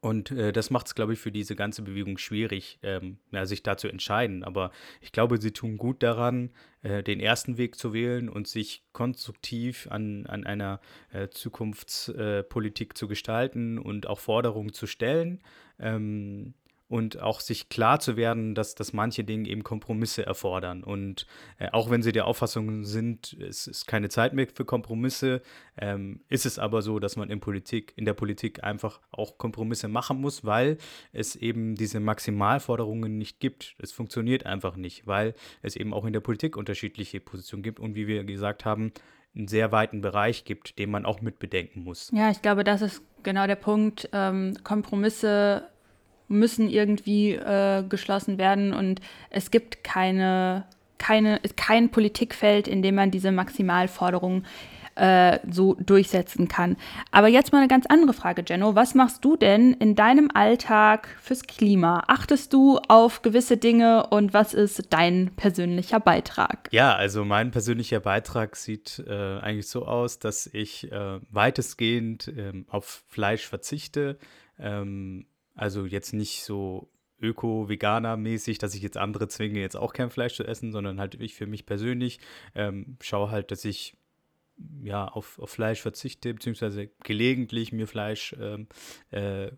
[0.00, 3.62] Und äh, das macht es, glaube ich, für diese ganze Bewegung schwierig, ähm, ja, sich
[3.62, 4.44] da zu entscheiden.
[4.44, 6.50] Aber ich glaube, sie tun gut daran,
[6.82, 10.80] äh, den ersten Weg zu wählen und sich konstruktiv an, an einer
[11.12, 15.40] äh, Zukunftspolitik zu gestalten und auch Forderungen zu stellen.
[15.78, 16.54] Ähm,
[16.90, 20.82] und auch sich klar zu werden, dass, dass manche Dinge eben Kompromisse erfordern.
[20.82, 21.24] Und
[21.58, 25.40] äh, auch wenn sie der Auffassung sind, es ist keine Zeit mehr für Kompromisse,
[25.78, 29.86] ähm, ist es aber so, dass man in Politik, in der Politik einfach auch Kompromisse
[29.86, 30.78] machen muss, weil
[31.12, 33.76] es eben diese Maximalforderungen nicht gibt.
[33.78, 37.94] Es funktioniert einfach nicht, weil es eben auch in der Politik unterschiedliche Positionen gibt und
[37.94, 38.92] wie wir gesagt haben,
[39.36, 42.10] einen sehr weiten Bereich gibt, den man auch mit bedenken muss.
[42.12, 44.08] Ja, ich glaube, das ist genau der Punkt.
[44.12, 45.68] Ähm, Kompromisse
[46.30, 50.64] müssen irgendwie äh, geschlossen werden und es gibt keine,
[50.98, 54.46] keine, kein Politikfeld, in dem man diese Maximalforderungen
[55.00, 56.76] äh, so durchsetzen kann.
[57.10, 58.74] Aber jetzt mal eine ganz andere Frage, Jenno.
[58.74, 62.04] Was machst du denn in deinem Alltag fürs Klima?
[62.06, 66.68] Achtest du auf gewisse Dinge und was ist dein persönlicher Beitrag?
[66.70, 72.66] Ja, also mein persönlicher Beitrag sieht äh, eigentlich so aus, dass ich äh, weitestgehend ähm,
[72.68, 74.18] auf Fleisch verzichte.
[74.58, 76.88] Ähm, also jetzt nicht so
[77.20, 81.34] Öko-Veganer-mäßig, dass ich jetzt andere zwinge, jetzt auch kein Fleisch zu essen, sondern halt ich
[81.34, 82.18] für mich persönlich
[82.54, 83.96] ähm, schaue halt, dass ich
[84.82, 88.68] ja auf, auf Fleisch verzichte, beziehungsweise gelegentlich mir Fleisch ähm,
[89.10, 89.50] äh,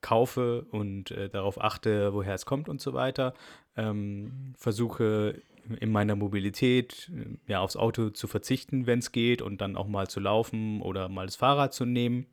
[0.00, 3.34] kaufe und äh, darauf achte, woher es kommt und so weiter.
[3.76, 5.42] Ähm, versuche
[5.80, 9.88] in meiner Mobilität äh, ja aufs Auto zu verzichten, wenn es geht, und dann auch
[9.88, 12.26] mal zu laufen oder mal das Fahrrad zu nehmen.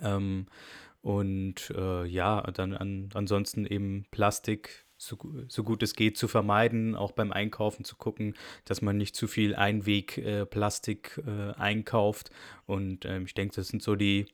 [0.00, 0.46] Ähm,
[1.02, 6.94] und äh, ja, dann an, ansonsten eben Plastik so, so, gut es geht zu vermeiden,
[6.94, 8.34] auch beim Einkaufen zu gucken,
[8.64, 12.30] dass man nicht zu viel Einweg-Plastik äh, äh, einkauft.
[12.66, 14.26] Und ähm, ich denke, das sind so die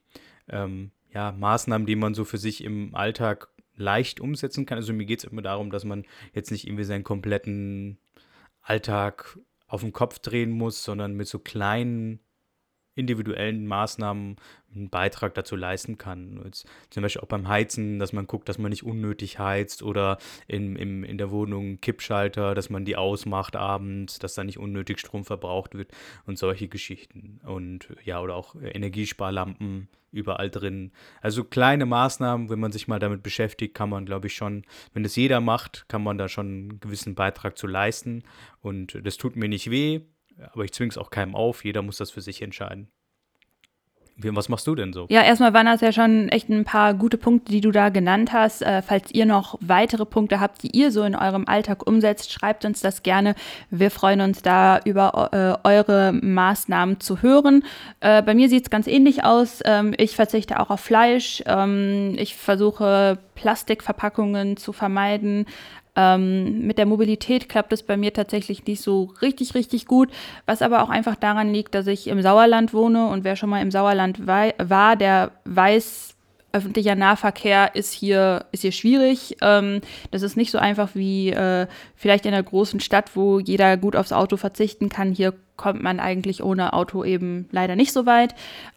[0.46, 4.76] ähm, ja, Maßnahmen, die man so für sich im Alltag leicht umsetzen kann.
[4.76, 6.04] Also mir geht es immer darum, dass man
[6.34, 7.98] jetzt nicht irgendwie seinen kompletten
[8.60, 12.20] Alltag auf den Kopf drehen muss, sondern mit so kleinen
[12.98, 14.36] individuellen Maßnahmen
[14.74, 16.40] einen Beitrag dazu leisten kann.
[16.44, 20.18] Jetzt zum Beispiel auch beim Heizen, dass man guckt, dass man nicht unnötig heizt oder
[20.46, 24.98] in, im, in der Wohnung Kippschalter, dass man die ausmacht abends, dass da nicht unnötig
[24.98, 25.92] Strom verbraucht wird
[26.26, 27.40] und solche Geschichten.
[27.44, 30.92] Und ja, oder auch Energiesparlampen überall drin.
[31.20, 35.02] Also kleine Maßnahmen, wenn man sich mal damit beschäftigt, kann man, glaube ich, schon, wenn
[35.02, 38.22] das jeder macht, kann man da schon einen gewissen Beitrag zu leisten.
[38.60, 40.00] Und das tut mir nicht weh
[40.52, 41.64] aber ich zwinge es auch keinem auf.
[41.64, 42.88] Jeder muss das für sich entscheiden.
[44.20, 45.06] Was machst du denn so?
[45.10, 48.32] Ja, erstmal waren das ja schon echt ein paar gute Punkte, die du da genannt
[48.32, 48.62] hast.
[48.62, 52.64] Äh, falls ihr noch weitere Punkte habt, die ihr so in eurem Alltag umsetzt, schreibt
[52.64, 53.36] uns das gerne.
[53.70, 55.30] Wir freuen uns da über
[55.64, 57.64] äh, eure Maßnahmen zu hören.
[58.00, 59.60] Äh, bei mir sieht es ganz ähnlich aus.
[59.64, 61.44] Ähm, ich verzichte auch auf Fleisch.
[61.46, 65.46] Ähm, ich versuche Plastikverpackungen zu vermeiden.
[66.00, 70.10] Ähm, mit der Mobilität klappt es bei mir tatsächlich nicht so richtig, richtig gut,
[70.46, 73.60] was aber auch einfach daran liegt, dass ich im Sauerland wohne und wer schon mal
[73.62, 76.14] im Sauerland war, der weiß,
[76.52, 79.36] öffentlicher Nahverkehr ist hier, ist hier schwierig.
[79.42, 79.80] Ähm,
[80.12, 83.96] das ist nicht so einfach wie äh, vielleicht in einer großen Stadt, wo jeder gut
[83.96, 85.12] aufs Auto verzichten kann.
[85.12, 88.34] Hier kommt man eigentlich ohne Auto eben leider nicht so weit.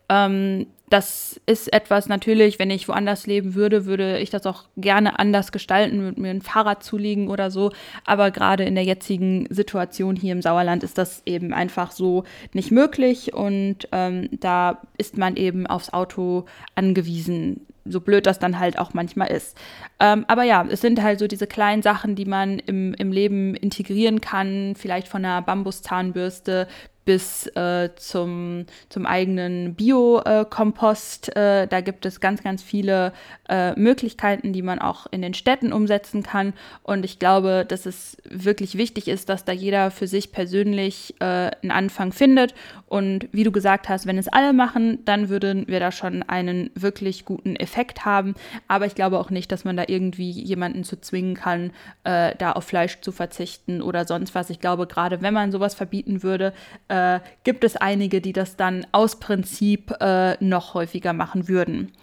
[0.10, 5.18] Ähm, das ist etwas natürlich, wenn ich woanders leben würde, würde ich das auch gerne
[5.20, 7.72] anders gestalten, würde mir ein Fahrrad zulegen oder so.
[8.06, 12.72] Aber gerade in der jetzigen Situation hier im Sauerland ist das eben einfach so nicht
[12.72, 18.78] möglich und ähm, da ist man eben aufs Auto angewiesen so blöd das dann halt
[18.78, 19.58] auch manchmal ist.
[20.00, 23.56] Ähm, aber ja, es sind halt so diese kleinen Sachen, die man im, im Leben
[23.56, 26.68] integrieren kann, vielleicht von einer Bambuszahnbürste
[27.06, 31.36] bis äh, zum, zum eigenen Biokompost.
[31.36, 33.14] Äh, da gibt es ganz, ganz viele
[33.50, 36.54] äh, Möglichkeiten, die man auch in den Städten umsetzen kann.
[36.84, 41.52] Und ich glaube, dass es wirklich wichtig ist, dass da jeder für sich persönlich äh,
[41.62, 42.54] einen Anfang findet.
[42.88, 46.70] Und wie du gesagt hast, wenn es alle machen, dann würden wir da schon einen
[46.76, 48.36] wirklich guten Effekt haben.
[48.68, 51.72] Aber ich glaube auch nicht, dass man da irgendwie jemanden zu zwingen kann,
[52.04, 54.50] äh, da auf Fleisch zu verzichten oder sonst was.
[54.50, 56.54] Ich glaube, gerade wenn man sowas verbieten würde,
[56.92, 61.94] äh, gibt es einige, die das dann aus Prinzip äh, noch häufiger machen würden.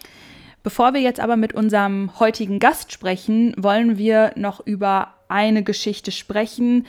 [0.62, 6.10] Bevor wir jetzt aber mit unserem heutigen Gast sprechen, wollen wir noch über eine Geschichte
[6.10, 6.86] sprechen,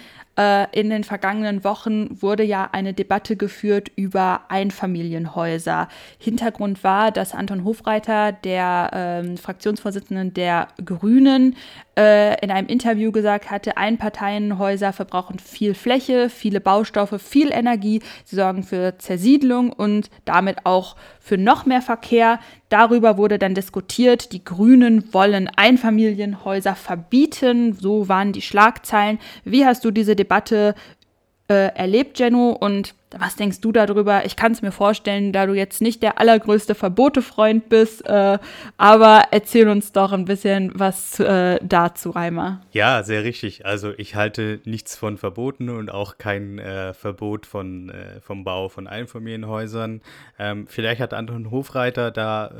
[0.72, 5.90] in den vergangenen Wochen wurde ja eine Debatte geführt über Einfamilienhäuser.
[6.18, 11.56] Hintergrund war, dass Anton Hofreiter, der ähm, Fraktionsvorsitzende der Grünen,
[12.00, 18.38] äh, in einem Interview gesagt hatte, Einparteienhäuser verbrauchen viel Fläche, viele Baustoffe, viel Energie, sie
[18.38, 22.40] sorgen für Zersiedlung und damit auch für noch mehr Verkehr.
[22.70, 29.20] Darüber wurde dann diskutiert, die Grünen wollen Einfamilienhäuser verbieten, so waren die Schlagzeilen.
[29.44, 30.76] Wie hast du diese Debatte Debatte
[31.48, 32.52] äh, erlebt, Jenno.
[32.52, 34.24] Und was denkst du darüber?
[34.26, 38.38] Ich kann es mir vorstellen, da du jetzt nicht der allergrößte Verbotefreund bist, äh,
[38.78, 42.62] aber erzähl uns doch ein bisschen was äh, dazu, Reimer.
[42.72, 43.66] Ja, sehr richtig.
[43.66, 48.70] Also ich halte nichts von Verboten und auch kein äh, Verbot von, äh, vom Bau
[48.70, 50.02] von Einfamilienhäusern.
[50.38, 52.52] Ähm, vielleicht hat Anton Hofreiter da äh,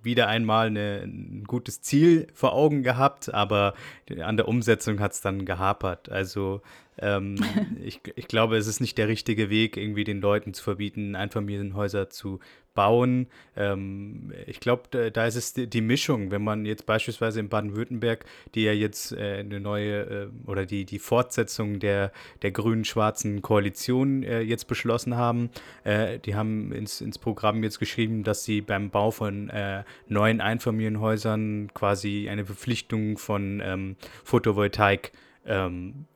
[0.00, 3.74] wieder einmal eine, ein gutes Ziel vor Augen gehabt, aber
[4.22, 6.08] an der Umsetzung hat es dann gehapert.
[6.08, 6.62] Also
[7.00, 7.36] ähm,
[7.82, 12.10] ich, ich glaube, es ist nicht der richtige Weg, irgendwie den Leuten zu verbieten, Einfamilienhäuser
[12.10, 12.40] zu
[12.78, 13.26] bauen.
[13.56, 18.62] Ähm, ich glaube, da, ist es die, Mischung, wenn man jetzt beispielsweise in Baden-Württemberg, die
[18.62, 24.42] ja jetzt äh, eine neue äh, oder die, die Fortsetzung der, der grün-schwarzen Koalition äh,
[24.42, 25.50] jetzt beschlossen haben,
[25.82, 30.40] äh, die haben ins, ins Programm jetzt geschrieben, dass sie beim Bau von äh, neuen
[30.40, 35.10] Einfamilienhäusern quasi eine Verpflichtung von ähm, Photovoltaik
[35.46, 36.06] ähm,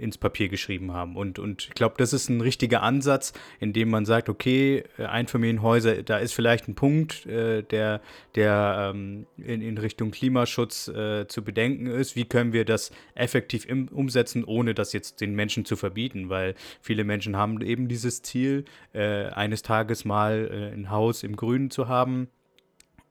[0.00, 1.16] ins Papier geschrieben haben.
[1.16, 6.02] Und, und ich glaube, das ist ein richtiger Ansatz, in dem man sagt, okay, Einfamilienhäuser,
[6.02, 8.00] da ist vielleicht ein Punkt, äh, der,
[8.34, 12.16] der ähm, in, in Richtung Klimaschutz äh, zu bedenken ist.
[12.16, 16.28] Wie können wir das effektiv im, umsetzen, ohne das jetzt den Menschen zu verbieten?
[16.28, 21.36] Weil viele Menschen haben eben dieses Ziel, äh, eines Tages mal äh, ein Haus im
[21.36, 22.28] Grünen zu haben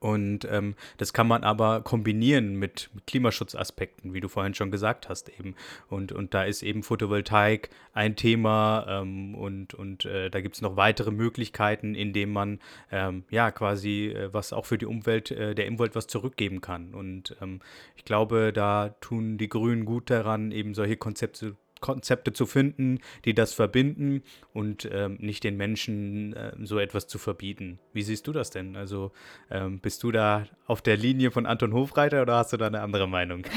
[0.00, 5.28] und ähm, das kann man aber kombinieren mit, Klimaschutzaspekten, wie du vorhin schon gesagt hast
[5.28, 5.54] eben.
[5.88, 10.62] Und, und da ist eben Photovoltaik ein Thema ähm, und, und äh, da gibt es
[10.62, 12.60] noch weitere Möglichkeiten, indem man
[12.92, 16.94] ähm, ja quasi äh, was auch für die Umwelt, äh, der Umwelt was zurückgeben kann.
[16.94, 17.60] Und ähm,
[17.96, 23.34] ich glaube, da tun die Grünen gut daran, eben solche Konzepte Konzepte zu finden, die
[23.34, 27.78] das verbinden und ähm, nicht den Menschen äh, so etwas zu verbieten.
[27.92, 28.76] Wie siehst du das denn?
[28.76, 29.12] Also
[29.50, 32.80] ähm, bist du da auf der Linie von Anton Hofreiter oder hast du da eine
[32.80, 33.44] andere Meinung?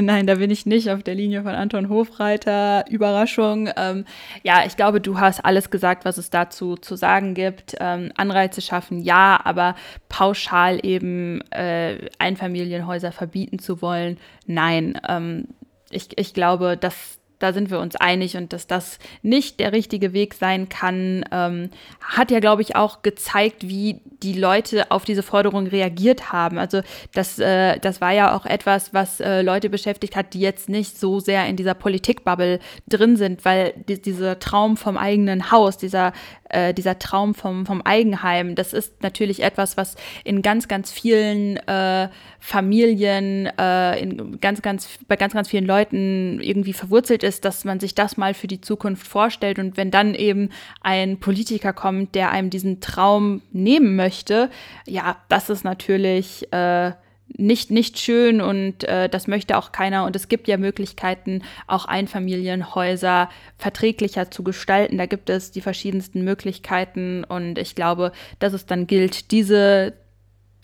[0.00, 2.84] Nein, da bin ich nicht auf der Linie von Anton Hofreiter.
[2.88, 3.70] Überraschung.
[3.76, 4.04] Ähm,
[4.42, 7.76] ja, ich glaube, du hast alles gesagt, was es dazu zu sagen gibt.
[7.78, 9.76] Ähm, Anreize schaffen, ja, aber
[10.08, 15.00] pauschal eben äh, Einfamilienhäuser verbieten zu wollen, nein.
[15.08, 15.48] Ähm,
[15.94, 20.12] ich, ich glaube, dass da sind wir uns einig und dass das nicht der richtige
[20.12, 25.22] Weg sein kann, ähm, hat ja, glaube ich, auch gezeigt, wie die Leute auf diese
[25.22, 26.58] Forderung reagiert haben.
[26.58, 26.80] Also
[27.12, 30.98] das, äh, das war ja auch etwas, was äh, Leute beschäftigt hat, die jetzt nicht
[30.98, 36.12] so sehr in dieser Politikbubble drin sind, weil die, dieser Traum vom eigenen Haus, dieser
[36.54, 41.56] äh, dieser Traum vom, vom Eigenheim, das ist natürlich etwas, was in ganz, ganz vielen
[41.56, 47.64] äh, Familien, äh, in ganz, ganz, bei ganz, ganz vielen Leuten irgendwie verwurzelt ist, dass
[47.64, 49.58] man sich das mal für die Zukunft vorstellt.
[49.58, 54.50] Und wenn dann eben ein Politiker kommt, der einem diesen Traum nehmen möchte,
[54.86, 56.92] ja, das ist natürlich äh,
[57.36, 60.04] nicht, nicht schön und äh, das möchte auch keiner.
[60.04, 64.98] Und es gibt ja Möglichkeiten, auch Einfamilienhäuser verträglicher zu gestalten.
[64.98, 69.94] Da gibt es die verschiedensten Möglichkeiten und ich glaube, dass es dann gilt, diese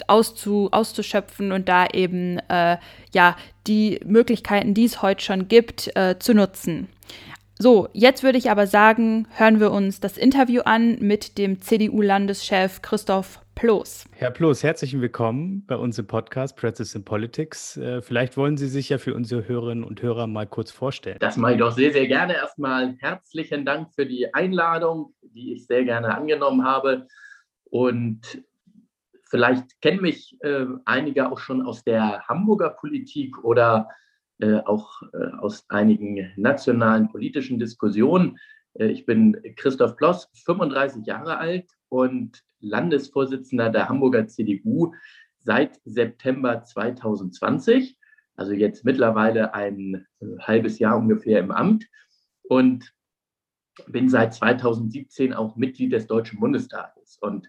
[0.07, 2.79] auszu, auszuschöpfen und da eben äh,
[3.13, 6.89] ja die Möglichkeiten, die es heute schon gibt, äh, zu nutzen.
[7.59, 12.81] So, jetzt würde ich aber sagen, hören wir uns das Interview an mit dem CDU-Landeschef
[12.81, 14.07] Christoph Ploß.
[14.13, 17.77] Herr Ploß, herzlich willkommen bei uns im Podcast Pretzels in Politics.
[17.77, 21.19] Äh, vielleicht wollen Sie sich ja für unsere Hörerinnen und Hörer mal kurz vorstellen.
[21.21, 22.37] Das mache ich doch sehr, sehr gerne.
[22.37, 27.07] Erstmal herzlichen Dank für die Einladung, die ich sehr gerne angenommen habe.
[27.65, 28.43] Und
[29.29, 33.91] vielleicht kennen mich äh, einige auch schon aus der Hamburger Politik oder
[34.39, 38.39] äh, auch äh, aus einigen nationalen politischen Diskussionen.
[38.73, 44.95] Ich bin Christoph Ploss, 35 Jahre alt und Landesvorsitzender der Hamburger CDU
[45.39, 47.97] seit September 2020,
[48.35, 51.87] also jetzt mittlerweile ein äh, halbes Jahr ungefähr im Amt
[52.43, 52.93] und
[53.87, 57.19] bin seit 2017 auch Mitglied des Deutschen Bundestages.
[57.21, 57.49] Und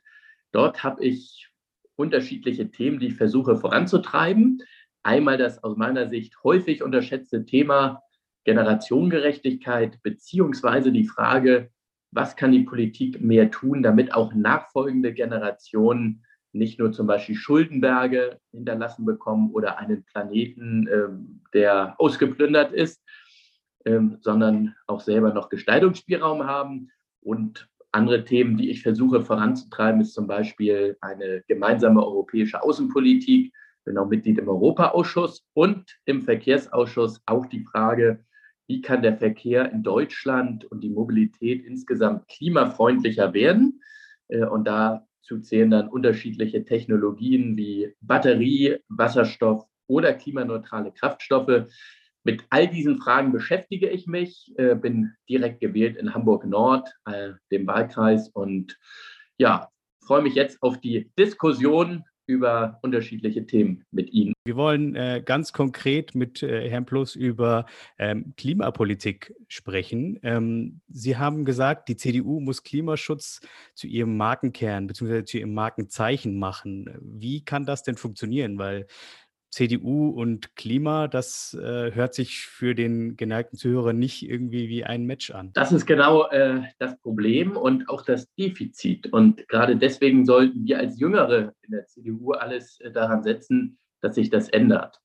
[0.51, 1.49] dort habe ich
[1.95, 4.63] unterschiedliche Themen, die ich versuche voranzutreiben.
[5.03, 8.01] Einmal das aus meiner Sicht häufig unterschätzte Thema
[8.43, 11.71] Generationengerechtigkeit, beziehungsweise die Frage,
[12.11, 18.39] was kann die Politik mehr tun, damit auch nachfolgende Generationen nicht nur zum Beispiel Schuldenberge
[18.51, 23.01] hinterlassen bekommen oder einen Planeten, ähm, der ausgeplündert ist,
[23.85, 26.91] ähm, sondern auch selber noch Gestaltungsspielraum haben.
[27.21, 33.53] Und andere Themen, die ich versuche voranzutreiben, ist zum Beispiel eine gemeinsame europäische Außenpolitik.
[33.53, 38.23] Ich bin auch Mitglied im Europaausschuss und im Verkehrsausschuss auch die Frage,
[38.67, 43.81] wie kann der Verkehr in Deutschland und die Mobilität insgesamt klimafreundlicher werden.
[44.27, 51.67] Äh, und dazu zählen dann unterschiedliche Technologien wie Batterie, Wasserstoff oder klimaneutrale Kraftstoffe.
[52.23, 57.31] Mit all diesen Fragen beschäftige ich mich, äh, bin direkt gewählt in Hamburg Nord, äh,
[57.51, 58.77] dem Wahlkreis und
[59.37, 59.69] ja,
[60.05, 64.33] freue mich jetzt auf die Diskussion über unterschiedliche Themen mit Ihnen.
[64.45, 67.65] Wir wollen äh, ganz konkret mit äh, Herrn Plus über
[67.99, 70.19] ähm, Klimapolitik sprechen.
[70.23, 73.41] Ähm, Sie haben gesagt, die CDU muss Klimaschutz
[73.73, 75.25] zu ihrem Markenkern bzw.
[75.25, 76.89] zu ihrem Markenzeichen machen.
[77.01, 78.57] Wie kann das denn funktionieren?
[78.57, 78.87] Weil
[79.51, 85.05] CDU und Klima, das äh, hört sich für den geneigten Zuhörer nicht irgendwie wie ein
[85.05, 85.51] Match an.
[85.53, 89.11] Das ist genau äh, das Problem und auch das Defizit.
[89.11, 94.15] Und gerade deswegen sollten wir als Jüngere in der CDU alles äh, daran setzen, dass
[94.15, 95.01] sich das ändert.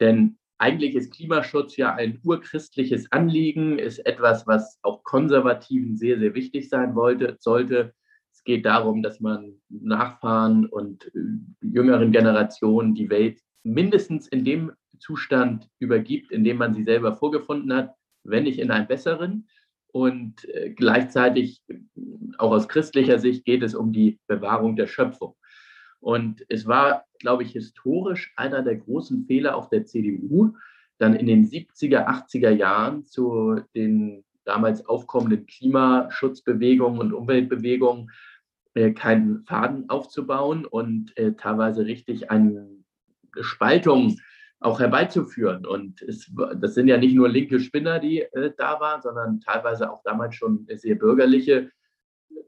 [0.00, 6.34] Denn eigentlich ist Klimaschutz ja ein urchristliches Anliegen, ist etwas, was auch Konservativen sehr, sehr
[6.34, 7.94] wichtig sein wollte, sollte.
[8.32, 14.72] Es geht darum, dass man Nachfahren und äh, jüngeren Generationen die Welt mindestens in dem
[14.98, 17.94] Zustand übergibt, in dem man sie selber vorgefunden hat,
[18.24, 19.48] wenn nicht in einen besseren.
[19.90, 21.62] Und äh, gleichzeitig,
[22.38, 25.34] auch aus christlicher Sicht, geht es um die Bewahrung der Schöpfung.
[26.00, 30.54] Und es war, glaube ich, historisch einer der großen Fehler auch der CDU,
[30.98, 38.10] dann in den 70er, 80er Jahren zu den damals aufkommenden Klimaschutzbewegungen und Umweltbewegungen
[38.74, 42.77] äh, keinen Faden aufzubauen und äh, teilweise richtig eine
[43.40, 44.18] Spaltung
[44.60, 45.66] auch herbeizuführen.
[45.66, 49.90] Und es, das sind ja nicht nur linke Spinner, die äh, da waren, sondern teilweise
[49.90, 51.70] auch damals schon sehr bürgerliche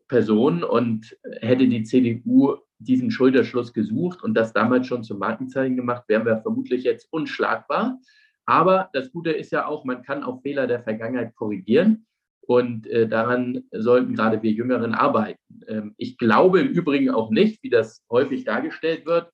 [0.08, 0.64] Personen.
[0.64, 6.24] Und hätte die CDU diesen Schulterschluss gesucht und das damals schon zum Markenzeichen gemacht, wären
[6.24, 7.98] wir vermutlich jetzt unschlagbar.
[8.46, 12.06] Aber das Gute ist ja auch, man kann auch Fehler der Vergangenheit korrigieren.
[12.40, 15.38] Und äh, daran sollten gerade wir Jüngeren arbeiten.
[15.68, 19.30] Ähm, ich glaube im Übrigen auch nicht, wie das häufig dargestellt wird,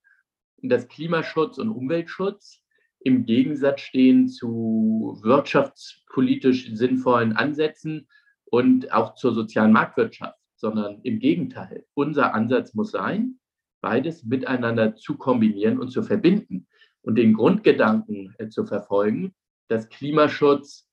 [0.63, 2.63] dass Klimaschutz und Umweltschutz
[3.01, 8.09] im Gegensatz stehen zu wirtschaftspolitisch sinnvollen Ansätzen
[8.47, 11.85] und auch zur sozialen Marktwirtschaft, sondern im Gegenteil.
[11.95, 13.39] Unser Ansatz muss sein,
[13.81, 16.67] beides miteinander zu kombinieren und zu verbinden
[17.03, 19.35] und den Grundgedanken äh, zu verfolgen,
[19.69, 20.89] dass Klimaschutz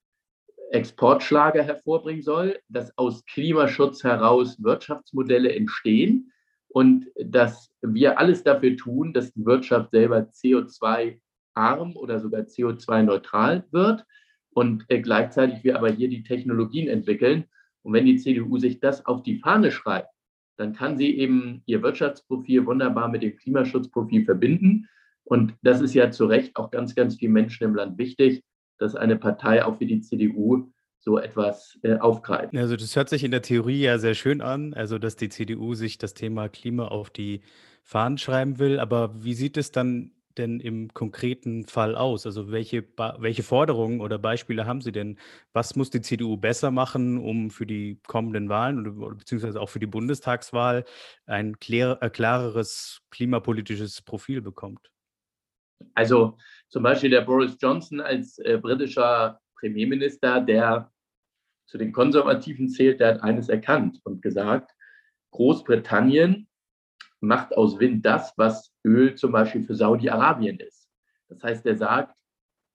[0.72, 6.33] Exportschlager hervorbringen soll, dass aus Klimaschutz heraus Wirtschaftsmodelle entstehen
[6.74, 11.20] und dass wir alles dafür tun, dass die Wirtschaft selber CO2
[11.54, 14.06] arm oder sogar CO2-neutral wird
[14.50, 17.46] und äh, gleichzeitig wir aber hier die Technologien entwickeln.
[17.84, 20.10] Und wenn die CDU sich das auf die Fahne schreibt,
[20.58, 24.88] dann kann sie eben ihr Wirtschaftsprofil wunderbar mit dem Klimaschutzprofil verbinden.
[25.26, 28.44] Und das ist ja zu Recht auch ganz, ganz vielen Menschen im Land wichtig,
[28.80, 30.72] dass eine Partei auch wie die CDU
[31.04, 32.56] so etwas äh, aufgreift.
[32.56, 35.74] Also das hört sich in der Theorie ja sehr schön an, also dass die CDU
[35.74, 37.42] sich das Thema Klima auf die
[37.84, 38.80] Fahnen schreiben will.
[38.80, 42.26] Aber wie sieht es dann denn im konkreten Fall aus?
[42.26, 42.86] Also welche,
[43.18, 45.20] welche Forderungen oder Beispiele haben Sie denn?
[45.52, 49.80] Was muss die CDU besser machen, um für die kommenden Wahlen oder beziehungsweise auch für
[49.80, 50.86] die Bundestagswahl
[51.26, 54.90] ein klär, äh, klareres klimapolitisches Profil bekommt?
[55.96, 56.38] Also
[56.70, 60.93] zum Beispiel der Boris Johnson als äh, britischer Premierminister, der
[61.66, 64.72] zu den Konservativen zählt, der hat eines erkannt und gesagt,
[65.32, 66.48] Großbritannien
[67.20, 70.90] macht aus Wind das, was Öl zum Beispiel für Saudi-Arabien ist.
[71.30, 72.16] Das heißt, er sagt,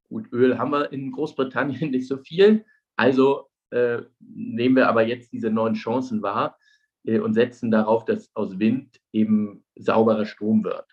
[0.09, 2.65] gut, Öl haben wir in Großbritannien nicht so viel,
[2.97, 6.59] also äh, nehmen wir aber jetzt diese neuen Chancen wahr
[7.05, 10.87] äh, und setzen darauf, dass aus Wind eben sauberer Strom wird.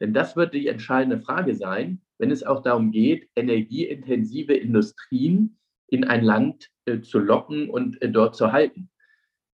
[0.00, 5.58] Denn das wird die entscheidende Frage sein, wenn es auch darum geht, energieintensive Industrien
[5.90, 8.90] in ein Land äh, zu locken und äh, dort zu halten.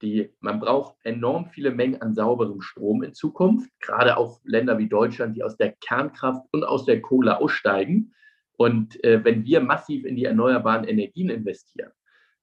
[0.01, 4.89] Die, man braucht enorm viele Mengen an sauberem Strom in Zukunft, gerade auch Länder wie
[4.89, 8.13] Deutschland, die aus der Kernkraft und aus der Kohle aussteigen.
[8.57, 11.93] Und äh, wenn wir massiv in die erneuerbaren Energien investieren,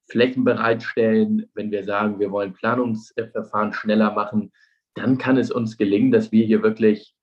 [0.10, 4.52] Flächen bereitstellen, wenn wir sagen, wir wollen Planungsverfahren schneller machen,
[4.96, 7.14] dann kann es uns gelingen, dass wir hier wirklich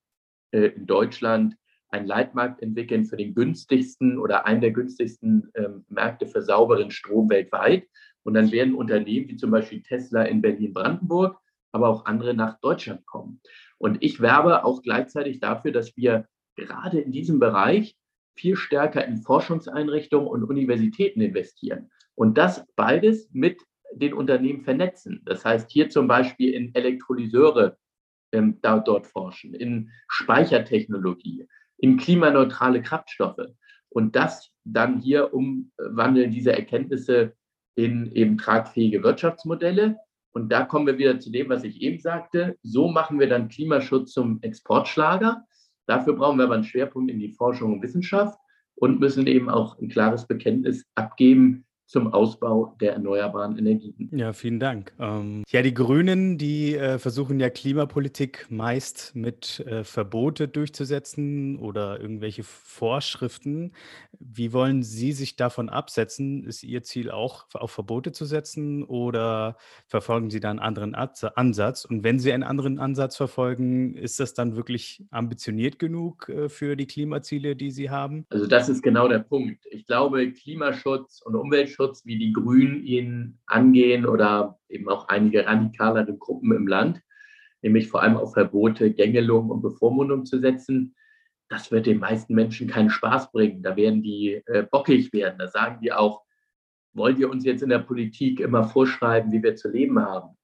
[0.52, 1.56] äh, in Deutschland
[1.91, 7.30] einen Leitmarkt entwickeln für den günstigsten oder einen der günstigsten äh, Märkte für sauberen Strom
[7.30, 7.87] weltweit.
[8.22, 11.39] Und dann werden Unternehmen wie zum Beispiel Tesla in Berlin-Brandenburg,
[11.72, 13.41] aber auch andere nach Deutschland kommen.
[13.78, 16.26] Und ich werbe auch gleichzeitig dafür, dass wir
[16.57, 17.97] gerade in diesem Bereich
[18.34, 21.91] viel stärker in Forschungseinrichtungen und Universitäten investieren.
[22.14, 23.61] Und das beides mit
[23.93, 25.22] den Unternehmen vernetzen.
[25.24, 27.78] Das heißt, hier zum Beispiel in Elektrolyseure
[28.32, 31.47] ähm, da, dort forschen, in Speichertechnologie,
[31.79, 33.49] in klimaneutrale Kraftstoffe.
[33.89, 37.35] Und das dann hier umwandeln, diese Erkenntnisse
[37.77, 39.97] in eben tragfähige Wirtschaftsmodelle.
[40.33, 42.57] Und da kommen wir wieder zu dem, was ich eben sagte.
[42.62, 45.45] So machen wir dann Klimaschutz zum Exportschlager.
[45.87, 48.39] Dafür brauchen wir aber einen Schwerpunkt in die Forschung und Wissenschaft
[48.74, 54.11] und müssen eben auch ein klares Bekenntnis abgeben, zum Ausbau der erneuerbaren Energien.
[54.12, 54.93] Ja, vielen Dank.
[54.99, 62.01] Ähm, ja, die Grünen, die äh, versuchen ja Klimapolitik meist mit äh, Verbote durchzusetzen oder
[62.01, 63.72] irgendwelche Vorschriften.
[64.18, 66.45] Wie wollen Sie sich davon absetzen?
[66.45, 69.57] Ist Ihr Ziel auch auf Verbote zu setzen oder
[69.87, 71.84] verfolgen Sie da einen anderen Ansatz?
[71.84, 76.74] Und wenn Sie einen anderen Ansatz verfolgen, ist das dann wirklich ambitioniert genug äh, für
[76.76, 78.26] die Klimaziele, die Sie haben?
[78.30, 79.64] Also das ist genau der Punkt.
[79.70, 85.47] Ich glaube, Klimaschutz und Umweltschutz Umweltschutz, wie die Grünen ihn angehen oder eben auch einige
[85.47, 87.01] radikalere Gruppen im Land,
[87.62, 90.95] nämlich vor allem auf Verbote, Gängelung und Bevormundung zu setzen,
[91.49, 93.62] das wird den meisten Menschen keinen Spaß bringen.
[93.62, 95.39] Da werden die äh, bockig werden.
[95.39, 96.24] Da sagen die auch,
[96.93, 100.37] wollt ihr uns jetzt in der Politik immer vorschreiben, wie wir zu leben haben?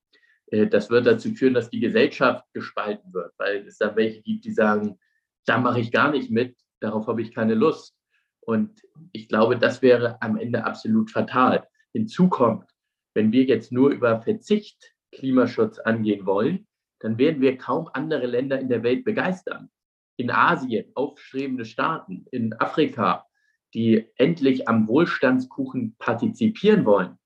[0.47, 4.45] Äh, das wird dazu führen, dass die Gesellschaft gespalten wird, weil es dann welche gibt,
[4.45, 4.99] die sagen,
[5.45, 7.97] da mache ich gar nicht mit, darauf habe ich keine Lust.
[8.45, 8.82] Und
[9.12, 11.66] ich glaube, das wäre am Ende absolut fatal.
[11.93, 12.68] Hinzu kommt,
[13.14, 16.66] wenn wir jetzt nur über Verzicht Klimaschutz angehen wollen,
[17.01, 19.70] dann werden wir kaum andere Länder in der Welt begeistern.
[20.16, 23.26] In Asien aufstrebende Staaten, in Afrika,
[23.74, 27.18] die endlich am Wohlstandskuchen partizipieren wollen,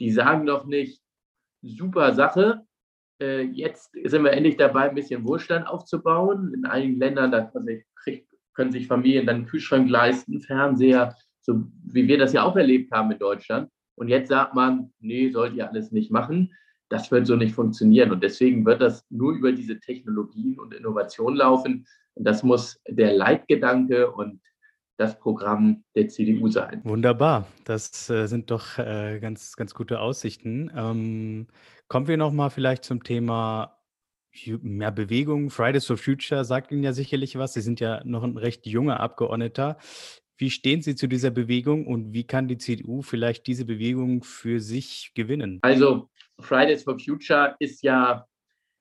[0.00, 1.02] die sagen doch nicht,
[1.62, 2.66] super Sache,
[3.20, 6.52] äh, jetzt sind wir endlich dabei, ein bisschen Wohlstand aufzubauen.
[6.54, 7.52] In einigen Ländern, da
[8.54, 12.92] können sich Familien dann einen Kühlschrank leisten, Fernseher, so wie wir das ja auch erlebt
[12.92, 13.70] haben in Deutschland.
[13.94, 16.54] Und jetzt sagt man, nee, sollt ihr alles nicht machen.
[16.88, 18.10] Das wird so nicht funktionieren.
[18.10, 21.86] Und deswegen wird das nur über diese Technologien und Innovationen laufen.
[22.14, 24.40] Und das muss der Leitgedanke und
[24.98, 26.80] das Programm der CDU sein.
[26.84, 30.70] Wunderbar, das äh, sind doch äh, ganz, ganz gute Aussichten.
[30.76, 31.46] Ähm,
[31.88, 33.81] kommen wir nochmal vielleicht zum Thema
[34.62, 35.50] mehr Bewegung.
[35.50, 37.54] Fridays for Future sagt Ihnen ja sicherlich was.
[37.54, 39.78] Sie sind ja noch ein recht junger Abgeordneter.
[40.38, 44.60] Wie stehen Sie zu dieser Bewegung und wie kann die CDU vielleicht diese Bewegung für
[44.60, 45.58] sich gewinnen?
[45.62, 46.08] Also
[46.40, 48.26] Fridays for Future ist ja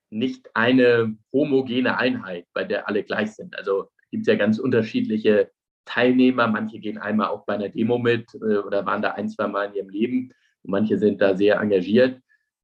[0.10, 3.56] nicht eine homogene Einheit, bei der alle gleich sind.
[3.56, 5.52] Also gibt es ja ganz unterschiedliche
[5.86, 6.48] Teilnehmer.
[6.48, 9.70] Manche gehen einmal auch bei einer Demo mit äh, oder waren da ein, zwei Mal
[9.70, 10.34] in ihrem Leben.
[10.64, 12.22] Und manche sind da sehr engagiert.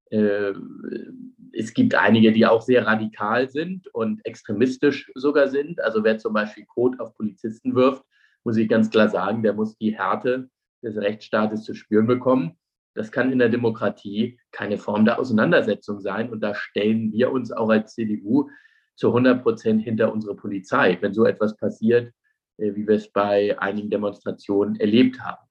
[0.09, 0.53] Äh,
[1.53, 5.81] es gibt einige, die auch sehr radikal sind und extremistisch sogar sind.
[5.81, 8.03] Also wer zum Beispiel Code auf Polizisten wirft,
[8.43, 10.49] muss ich ganz klar sagen, der muss die Härte
[10.83, 12.57] des Rechtsstaates zu spüren bekommen.
[12.93, 16.29] Das kann in der Demokratie keine Form der Auseinandersetzung sein.
[16.29, 18.49] Und da stellen wir uns auch als CDU
[18.95, 22.13] zu 100 Prozent hinter unsere Polizei, wenn so etwas passiert,
[22.57, 25.46] äh, wie wir es bei einigen Demonstrationen erlebt haben.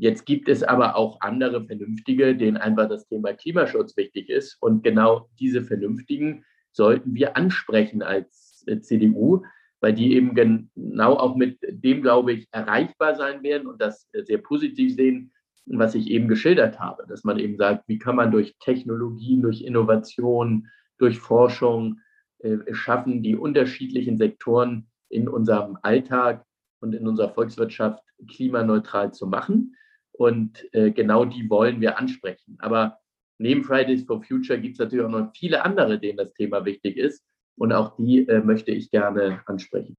[0.00, 4.56] Jetzt gibt es aber auch andere Vernünftige, denen einfach das Thema Klimaschutz wichtig ist.
[4.60, 9.42] Und genau diese Vernünftigen sollten wir ansprechen als äh, CDU,
[9.80, 14.22] weil die eben genau auch mit dem, glaube ich, erreichbar sein werden und das äh,
[14.22, 15.32] sehr positiv sehen,
[15.66, 19.62] was ich eben geschildert habe, dass man eben sagt, wie kann man durch Technologien, durch
[19.62, 20.68] Innovation,
[20.98, 21.98] durch Forschung
[22.38, 26.44] äh, schaffen, die unterschiedlichen Sektoren in unserem Alltag
[26.80, 29.74] und in unserer Volkswirtschaft klimaneutral zu machen.
[30.18, 32.56] Und äh, genau die wollen wir ansprechen.
[32.58, 32.98] Aber
[33.38, 36.96] neben Fridays for Future gibt es natürlich auch noch viele andere, denen das Thema wichtig
[36.96, 37.24] ist.
[37.56, 39.96] Und auch die äh, möchte ich gerne ansprechen.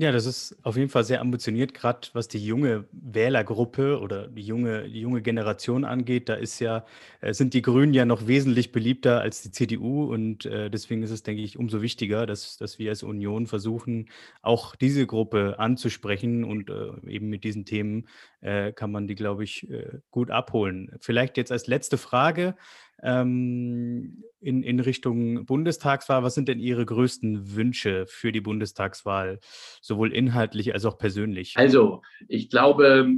[0.00, 4.42] Ja, das ist auf jeden Fall sehr ambitioniert, gerade was die junge Wählergruppe oder die
[4.42, 6.28] junge, die junge Generation angeht.
[6.28, 6.84] Da ist ja,
[7.20, 11.10] äh, sind die Grünen ja noch wesentlich beliebter als die CDU und äh, deswegen ist
[11.10, 14.08] es, denke ich, umso wichtiger, dass, dass wir als Union versuchen,
[14.40, 18.06] auch diese Gruppe anzusprechen und äh, eben mit diesen Themen
[18.40, 20.96] äh, kann man die, glaube ich, äh, gut abholen.
[21.00, 22.54] Vielleicht jetzt als letzte Frage
[23.02, 26.22] ähm, in, in Richtung Bundestagswahl.
[26.22, 29.40] Was sind denn Ihre größten Wünsche für die Bundestagswahl,
[29.80, 31.54] sowohl inhaltlich als auch persönlich?
[31.56, 33.14] Also, ich glaube,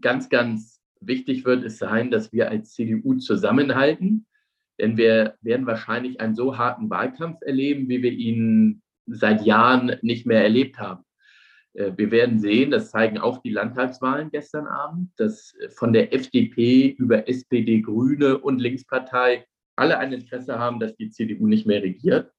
[0.00, 4.26] ganz, ganz wichtig wird es sein, dass wir als CDU zusammenhalten.
[4.80, 10.26] Denn wir werden wahrscheinlich einen so harten Wahlkampf erleben, wie wir ihn seit Jahren nicht
[10.26, 11.04] mehr erlebt haben.
[11.74, 16.94] Äh, wir werden sehen, das zeigen auch die Landtagswahlen gestern Abend, dass von der FDP
[16.98, 19.46] über SPD, Grüne und Linkspartei
[19.76, 22.32] alle ein Interesse haben, dass die CDU nicht mehr regiert.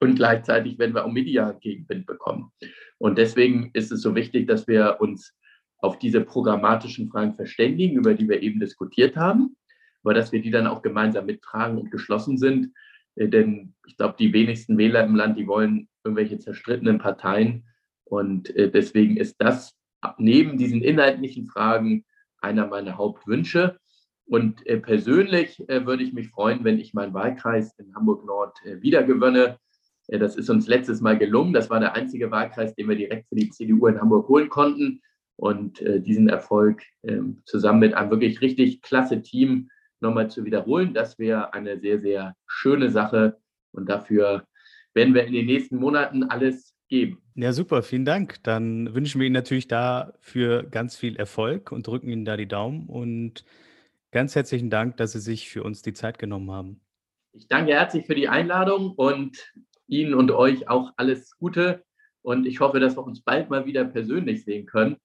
[0.00, 2.50] Und gleichzeitig werden wir auch medialen Gegenwind bekommen.
[2.98, 5.34] Und deswegen ist es so wichtig, dass wir uns
[5.78, 9.56] auf diese programmatischen Fragen verständigen, über die wir eben diskutiert haben,
[10.02, 12.72] aber dass wir die dann auch gemeinsam mittragen und geschlossen sind.
[13.16, 17.64] Äh, denn ich glaube, die wenigsten Wähler im Land, die wollen irgendwelche zerstrittenen Parteien
[18.10, 19.72] und äh, deswegen ist das
[20.18, 22.04] neben diesen inhaltlichen Fragen
[22.40, 23.78] einer meiner Hauptwünsche.
[24.26, 29.58] Und äh, persönlich äh, würde ich mich freuen, wenn ich meinen Wahlkreis in Hamburg-Nord wiedergewönne.
[30.08, 31.52] das ist uns letztes Mal gelungen.
[31.52, 35.00] Das war der einzige Wahlkreis, den wir direkt für die CDU in Hamburg holen konnten.
[35.36, 41.18] Und diesen Erfolg ähm, zusammen mit einem wirklich richtig klasse Team nochmal zu wiederholen, das
[41.18, 43.38] wäre eine sehr, sehr schöne Sache.
[43.72, 44.44] Und dafür
[44.92, 47.22] werden wir in den nächsten Monaten alles geben.
[47.34, 48.42] Ja, super, vielen Dank.
[48.42, 52.86] Dann wünschen wir Ihnen natürlich dafür ganz viel Erfolg und drücken Ihnen da die Daumen.
[52.86, 53.44] Und
[54.10, 56.80] ganz herzlichen Dank, dass Sie sich für uns die Zeit genommen haben.
[57.32, 59.52] Ich danke herzlich für die Einladung und
[59.86, 61.84] Ihnen und euch auch alles Gute.
[62.22, 64.96] Und ich hoffe, dass wir uns bald mal wieder persönlich sehen können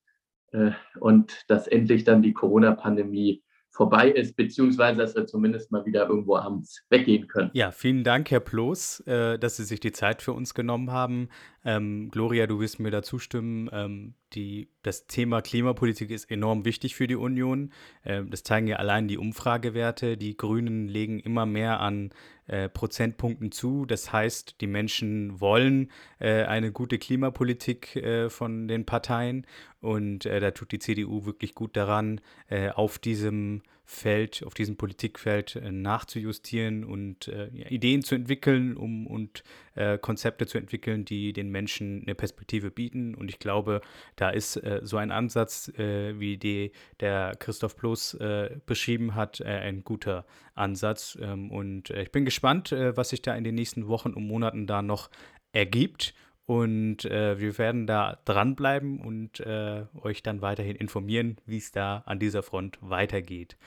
[0.52, 3.45] äh, und dass endlich dann die Corona-Pandemie
[3.76, 7.52] vorbei ist, beziehungsweise dass wir zumindest mal wieder irgendwo abends weggehen können.
[7.54, 11.30] Ja, vielen Dank, Herr Ploß, äh, dass Sie sich die Zeit für uns genommen haben.
[11.64, 13.70] Ähm, Gloria, du wirst mir da zustimmen.
[13.74, 17.72] Ähm, die, das Thema Klimapolitik ist enorm wichtig für die Union.
[18.04, 20.18] Ähm, das zeigen ja allein die Umfragewerte.
[20.18, 22.12] Die Grünen legen immer mehr an
[22.48, 23.86] äh, Prozentpunkten zu.
[23.86, 29.46] Das heißt, die Menschen wollen äh, eine gute Klimapolitik äh, von den Parteien.
[29.82, 34.78] Und äh, da tut die CDU wirklich gut daran, äh, auf diesem Feld, auf diesem
[34.78, 39.44] Politikfeld äh, nachzujustieren und äh, Ideen zu entwickeln um, und
[39.76, 43.14] äh, Konzepte zu entwickeln, die den Menschen eine Perspektive bieten.
[43.14, 43.82] Und ich glaube,
[44.16, 49.42] da ist äh, so ein Ansatz, äh, wie die der Christoph Plus äh, beschrieben hat,
[49.42, 50.26] ein guter
[50.56, 51.18] Ansatz.
[51.22, 54.82] Ähm, und ich bin gespannt, was sich da in den nächsten Wochen und Monaten da
[54.82, 55.10] noch
[55.52, 56.14] ergibt.
[56.48, 62.04] Und äh, wir werden da dranbleiben und äh, euch dann weiterhin informieren, wie es da
[62.06, 63.58] an dieser Front weitergeht.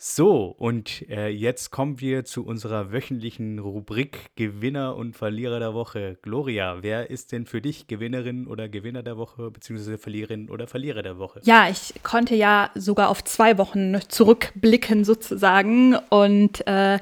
[0.00, 6.18] So, und äh, jetzt kommen wir zu unserer wöchentlichen Rubrik Gewinner und Verlierer der Woche.
[6.22, 11.02] Gloria, wer ist denn für dich Gewinnerin oder Gewinner der Woche, beziehungsweise Verliererin oder Verlierer
[11.02, 11.40] der Woche?
[11.44, 16.98] Ja, ich konnte ja sogar auf zwei Wochen zurückblicken sozusagen und äh,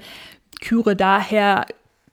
[0.60, 1.66] küre daher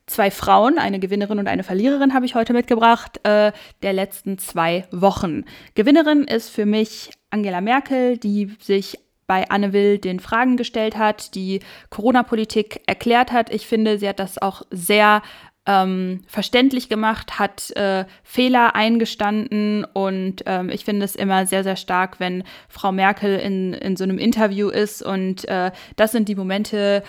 [0.05, 3.51] zwei Frauen, eine Gewinnerin und eine Verliererin habe ich heute mitgebracht, äh,
[3.81, 5.45] der letzten zwei Wochen.
[5.75, 11.35] Gewinnerin ist für mich Angela Merkel, die sich bei Anne Will den Fragen gestellt hat,
[11.35, 13.53] die Corona-Politik erklärt hat.
[13.53, 15.21] Ich finde, sie hat das auch sehr
[15.65, 21.77] ähm, verständlich gemacht, hat äh, Fehler eingestanden und ähm, ich finde es immer sehr, sehr
[21.77, 26.35] stark, wenn Frau Merkel in, in so einem Interview ist und äh, das sind die
[26.35, 27.03] Momente,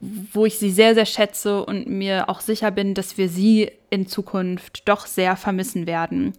[0.00, 4.06] wo ich sie sehr, sehr schätze und mir auch sicher bin, dass wir sie in
[4.06, 6.34] Zukunft doch sehr vermissen werden.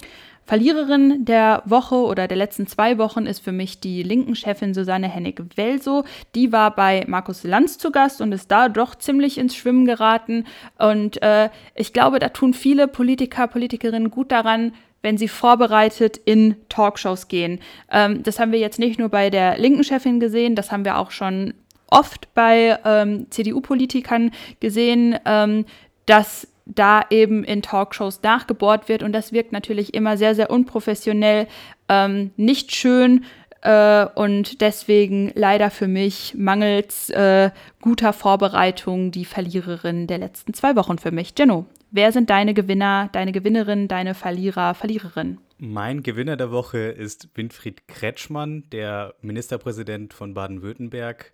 [0.50, 5.08] Verliererin der Woche oder der letzten zwei Wochen ist für mich die linken Chefin Susanne
[5.08, 6.06] Hennig-Welso.
[6.34, 10.46] Die war bei Markus Lanz zu Gast und ist da doch ziemlich ins Schwimmen geraten.
[10.80, 14.74] Und äh, ich glaube, da tun viele Politiker, Politikerinnen gut daran,
[15.04, 17.60] wenn sie vorbereitet in Talkshows gehen.
[17.92, 20.98] Ähm, das haben wir jetzt nicht nur bei der linken Chefin gesehen, das haben wir
[20.98, 21.54] auch schon
[21.92, 25.66] oft bei ähm, CDU-Politikern gesehen, ähm,
[26.06, 31.48] dass da eben in Talkshows nachgebohrt wird und das wirkt natürlich immer sehr, sehr unprofessionell,
[31.88, 33.26] ähm, nicht schön
[33.62, 40.76] äh, und deswegen leider für mich mangels äh, guter Vorbereitung die Verliererin der letzten zwei
[40.76, 41.34] Wochen für mich.
[41.38, 45.40] Jenno, wer sind deine Gewinner, deine Gewinnerin, deine Verlierer, Verliererin?
[45.58, 51.34] Mein Gewinner der Woche ist Winfried Kretschmann, der Ministerpräsident von Baden-Württemberg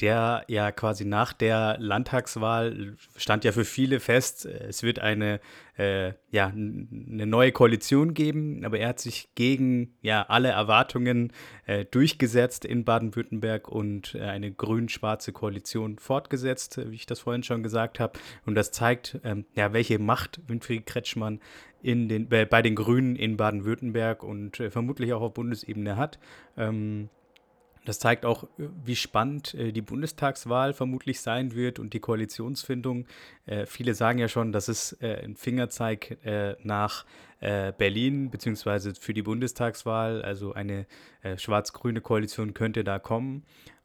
[0.00, 5.40] der ja quasi nach der Landtagswahl stand ja für viele fest, es wird eine,
[5.76, 11.32] äh, ja, eine neue Koalition geben, aber er hat sich gegen ja, alle Erwartungen
[11.66, 17.62] äh, durchgesetzt in Baden-Württemberg und äh, eine grün-schwarze Koalition fortgesetzt, wie ich das vorhin schon
[17.62, 18.18] gesagt habe.
[18.46, 21.40] Und das zeigt, ähm, ja, welche Macht Winfried Kretschmann
[21.82, 26.18] in den, bei den Grünen in Baden-Württemberg und äh, vermutlich auch auf Bundesebene hat.
[26.56, 27.08] Ähm,
[27.88, 33.06] das zeigt auch, äh, wie spannend äh, die Bundestagswahl vermutlich sein wird und die Koalitionsfindung.
[33.46, 37.06] Äh, viele sagen ja schon, das ist äh, ein Fingerzeig äh, nach
[37.40, 40.20] äh, Berlin beziehungsweise für die Bundestagswahl.
[40.22, 40.86] Also eine
[41.36, 43.44] schwarz-grüne Koalition könnte da kommen.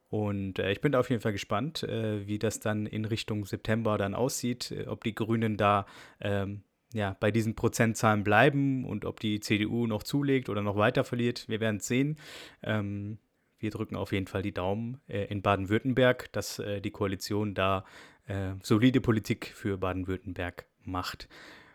[0.10, 4.14] Und ich bin da auf jeden Fall gespannt, wie das dann in Richtung September dann
[4.14, 5.88] aussieht, ob die Grünen da
[6.22, 6.62] ähm,
[6.94, 11.50] ja, bei diesen Prozentzahlen bleiben und ob die CDU noch zulegt oder noch weiter verliert.
[11.50, 12.18] Wir werden es sehen.
[12.62, 13.18] Ähm,
[13.64, 17.86] wir drücken auf jeden Fall die Daumen äh, in Baden-Württemberg, dass äh, die Koalition da
[18.28, 21.28] äh, solide Politik für Baden-Württemberg macht.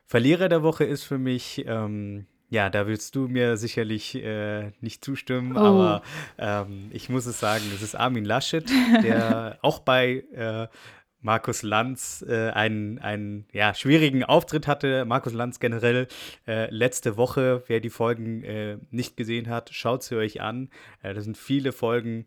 [0.06, 5.04] Verlierer der Woche ist für mich, ähm, ja, da willst du mir sicherlich äh, nicht
[5.04, 5.60] zustimmen, oh.
[5.60, 6.02] aber
[6.38, 8.68] ähm, ich muss es sagen, es ist Armin Laschet,
[9.02, 10.68] der auch bei äh,
[11.20, 15.04] Markus Lanz äh, einen, einen ja, schwierigen Auftritt hatte.
[15.04, 16.06] Markus Lanz generell
[16.46, 20.70] äh, letzte Woche, wer die Folgen äh, nicht gesehen hat, schaut sie euch an.
[21.02, 22.26] Äh, das sind viele Folgen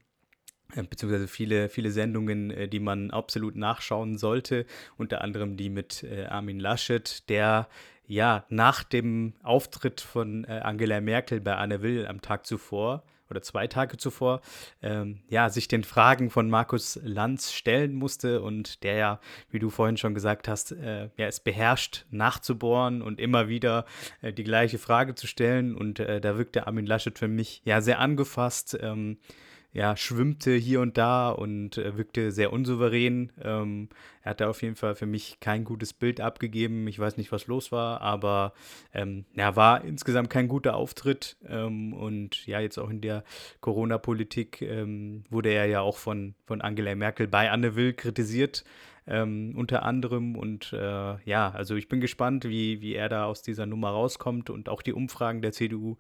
[0.76, 4.66] äh, beziehungsweise viele, viele Sendungen, äh, die man absolut nachschauen sollte,
[4.98, 7.70] unter anderem die mit Armin Laschet, der
[8.06, 13.68] ja nach dem Auftritt von Angela Merkel bei Anne Will am Tag zuvor oder zwei
[13.68, 14.42] Tage zuvor,
[14.82, 19.20] ähm, ja, sich den Fragen von Markus Lanz stellen musste und der ja,
[19.50, 23.86] wie du vorhin schon gesagt hast, äh, ja, es beherrscht, nachzubohren und immer wieder
[24.22, 25.76] äh, die gleiche Frage zu stellen.
[25.76, 28.78] Und äh, da wirkte Armin Laschet für mich ja sehr angefasst.
[28.80, 29.18] Ähm,
[29.74, 33.32] ja, schwimmte hier und da und äh, wirkte sehr unsouverän.
[33.42, 33.88] Ähm,
[34.22, 36.88] er hat da auf jeden Fall für mich kein gutes Bild abgegeben.
[36.88, 38.54] Ich weiß nicht, was los war, aber
[38.94, 41.38] ähm, ja, war insgesamt kein guter Auftritt.
[41.48, 43.24] Ähm, und ja, jetzt auch in der
[43.62, 48.66] Corona-Politik ähm, wurde er ja auch von, von Angela Merkel bei Anne Will kritisiert.
[49.08, 50.36] Ähm, unter anderem.
[50.36, 54.50] Und äh, ja, also ich bin gespannt, wie, wie er da aus dieser Nummer rauskommt.
[54.50, 55.98] Und auch die Umfragen der CDU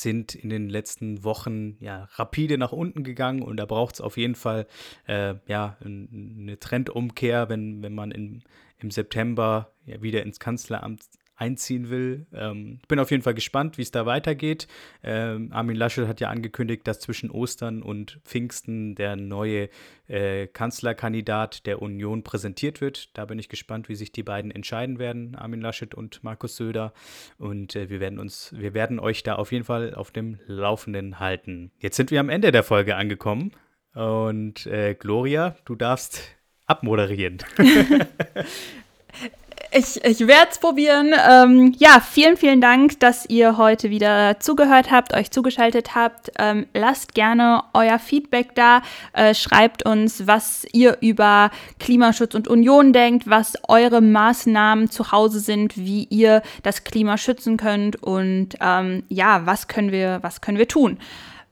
[0.00, 4.16] sind in den letzten Wochen ja rapide nach unten gegangen und da braucht es auf
[4.16, 4.66] jeden Fall
[5.06, 8.42] äh, ja eine Trendumkehr, wenn, wenn man in,
[8.78, 11.02] im September ja wieder ins Kanzleramt
[11.36, 12.26] einziehen will.
[12.32, 14.66] Ähm, bin auf jeden Fall gespannt, wie es da weitergeht.
[15.02, 19.68] Ähm, Armin Laschet hat ja angekündigt, dass zwischen Ostern und Pfingsten der neue
[20.08, 23.16] äh, Kanzlerkandidat der Union präsentiert wird.
[23.16, 26.92] Da bin ich gespannt, wie sich die beiden entscheiden werden, Armin Laschet und Markus Söder.
[27.38, 31.20] Und äh, wir werden uns, wir werden euch da auf jeden Fall auf dem Laufenden
[31.20, 31.70] halten.
[31.78, 33.52] Jetzt sind wir am Ende der Folge angekommen.
[33.94, 36.22] Und äh, Gloria, du darfst
[36.66, 37.38] abmoderieren.
[39.72, 41.12] Ich, ich werde es probieren.
[41.28, 46.30] Ähm, ja, vielen, vielen Dank, dass ihr heute wieder zugehört habt, euch zugeschaltet habt.
[46.38, 48.82] Ähm, lasst gerne euer Feedback da.
[49.12, 55.40] Äh, schreibt uns, was ihr über Klimaschutz und Union denkt, was eure Maßnahmen zu Hause
[55.40, 60.58] sind, wie ihr das Klima schützen könnt und ähm, ja, was können wir, was können
[60.58, 60.98] wir tun.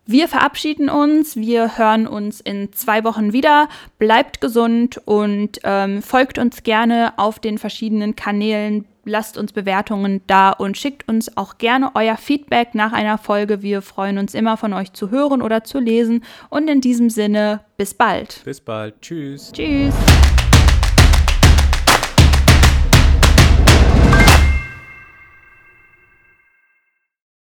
[0.06, 1.36] Wir verabschieden uns.
[1.36, 3.68] Wir hören uns in zwei Wochen wieder.
[3.98, 8.84] Bleibt gesund und ähm, folgt uns gerne auf den verschiedenen Kanälen.
[9.06, 13.62] Lasst uns Bewertungen da und schickt uns auch gerne euer Feedback nach einer Folge.
[13.62, 16.24] Wir freuen uns immer von euch zu hören oder zu lesen.
[16.50, 18.42] Und in diesem Sinne, bis bald.
[18.44, 19.00] Bis bald.
[19.00, 19.52] Tschüss.
[19.52, 19.94] Tschüss.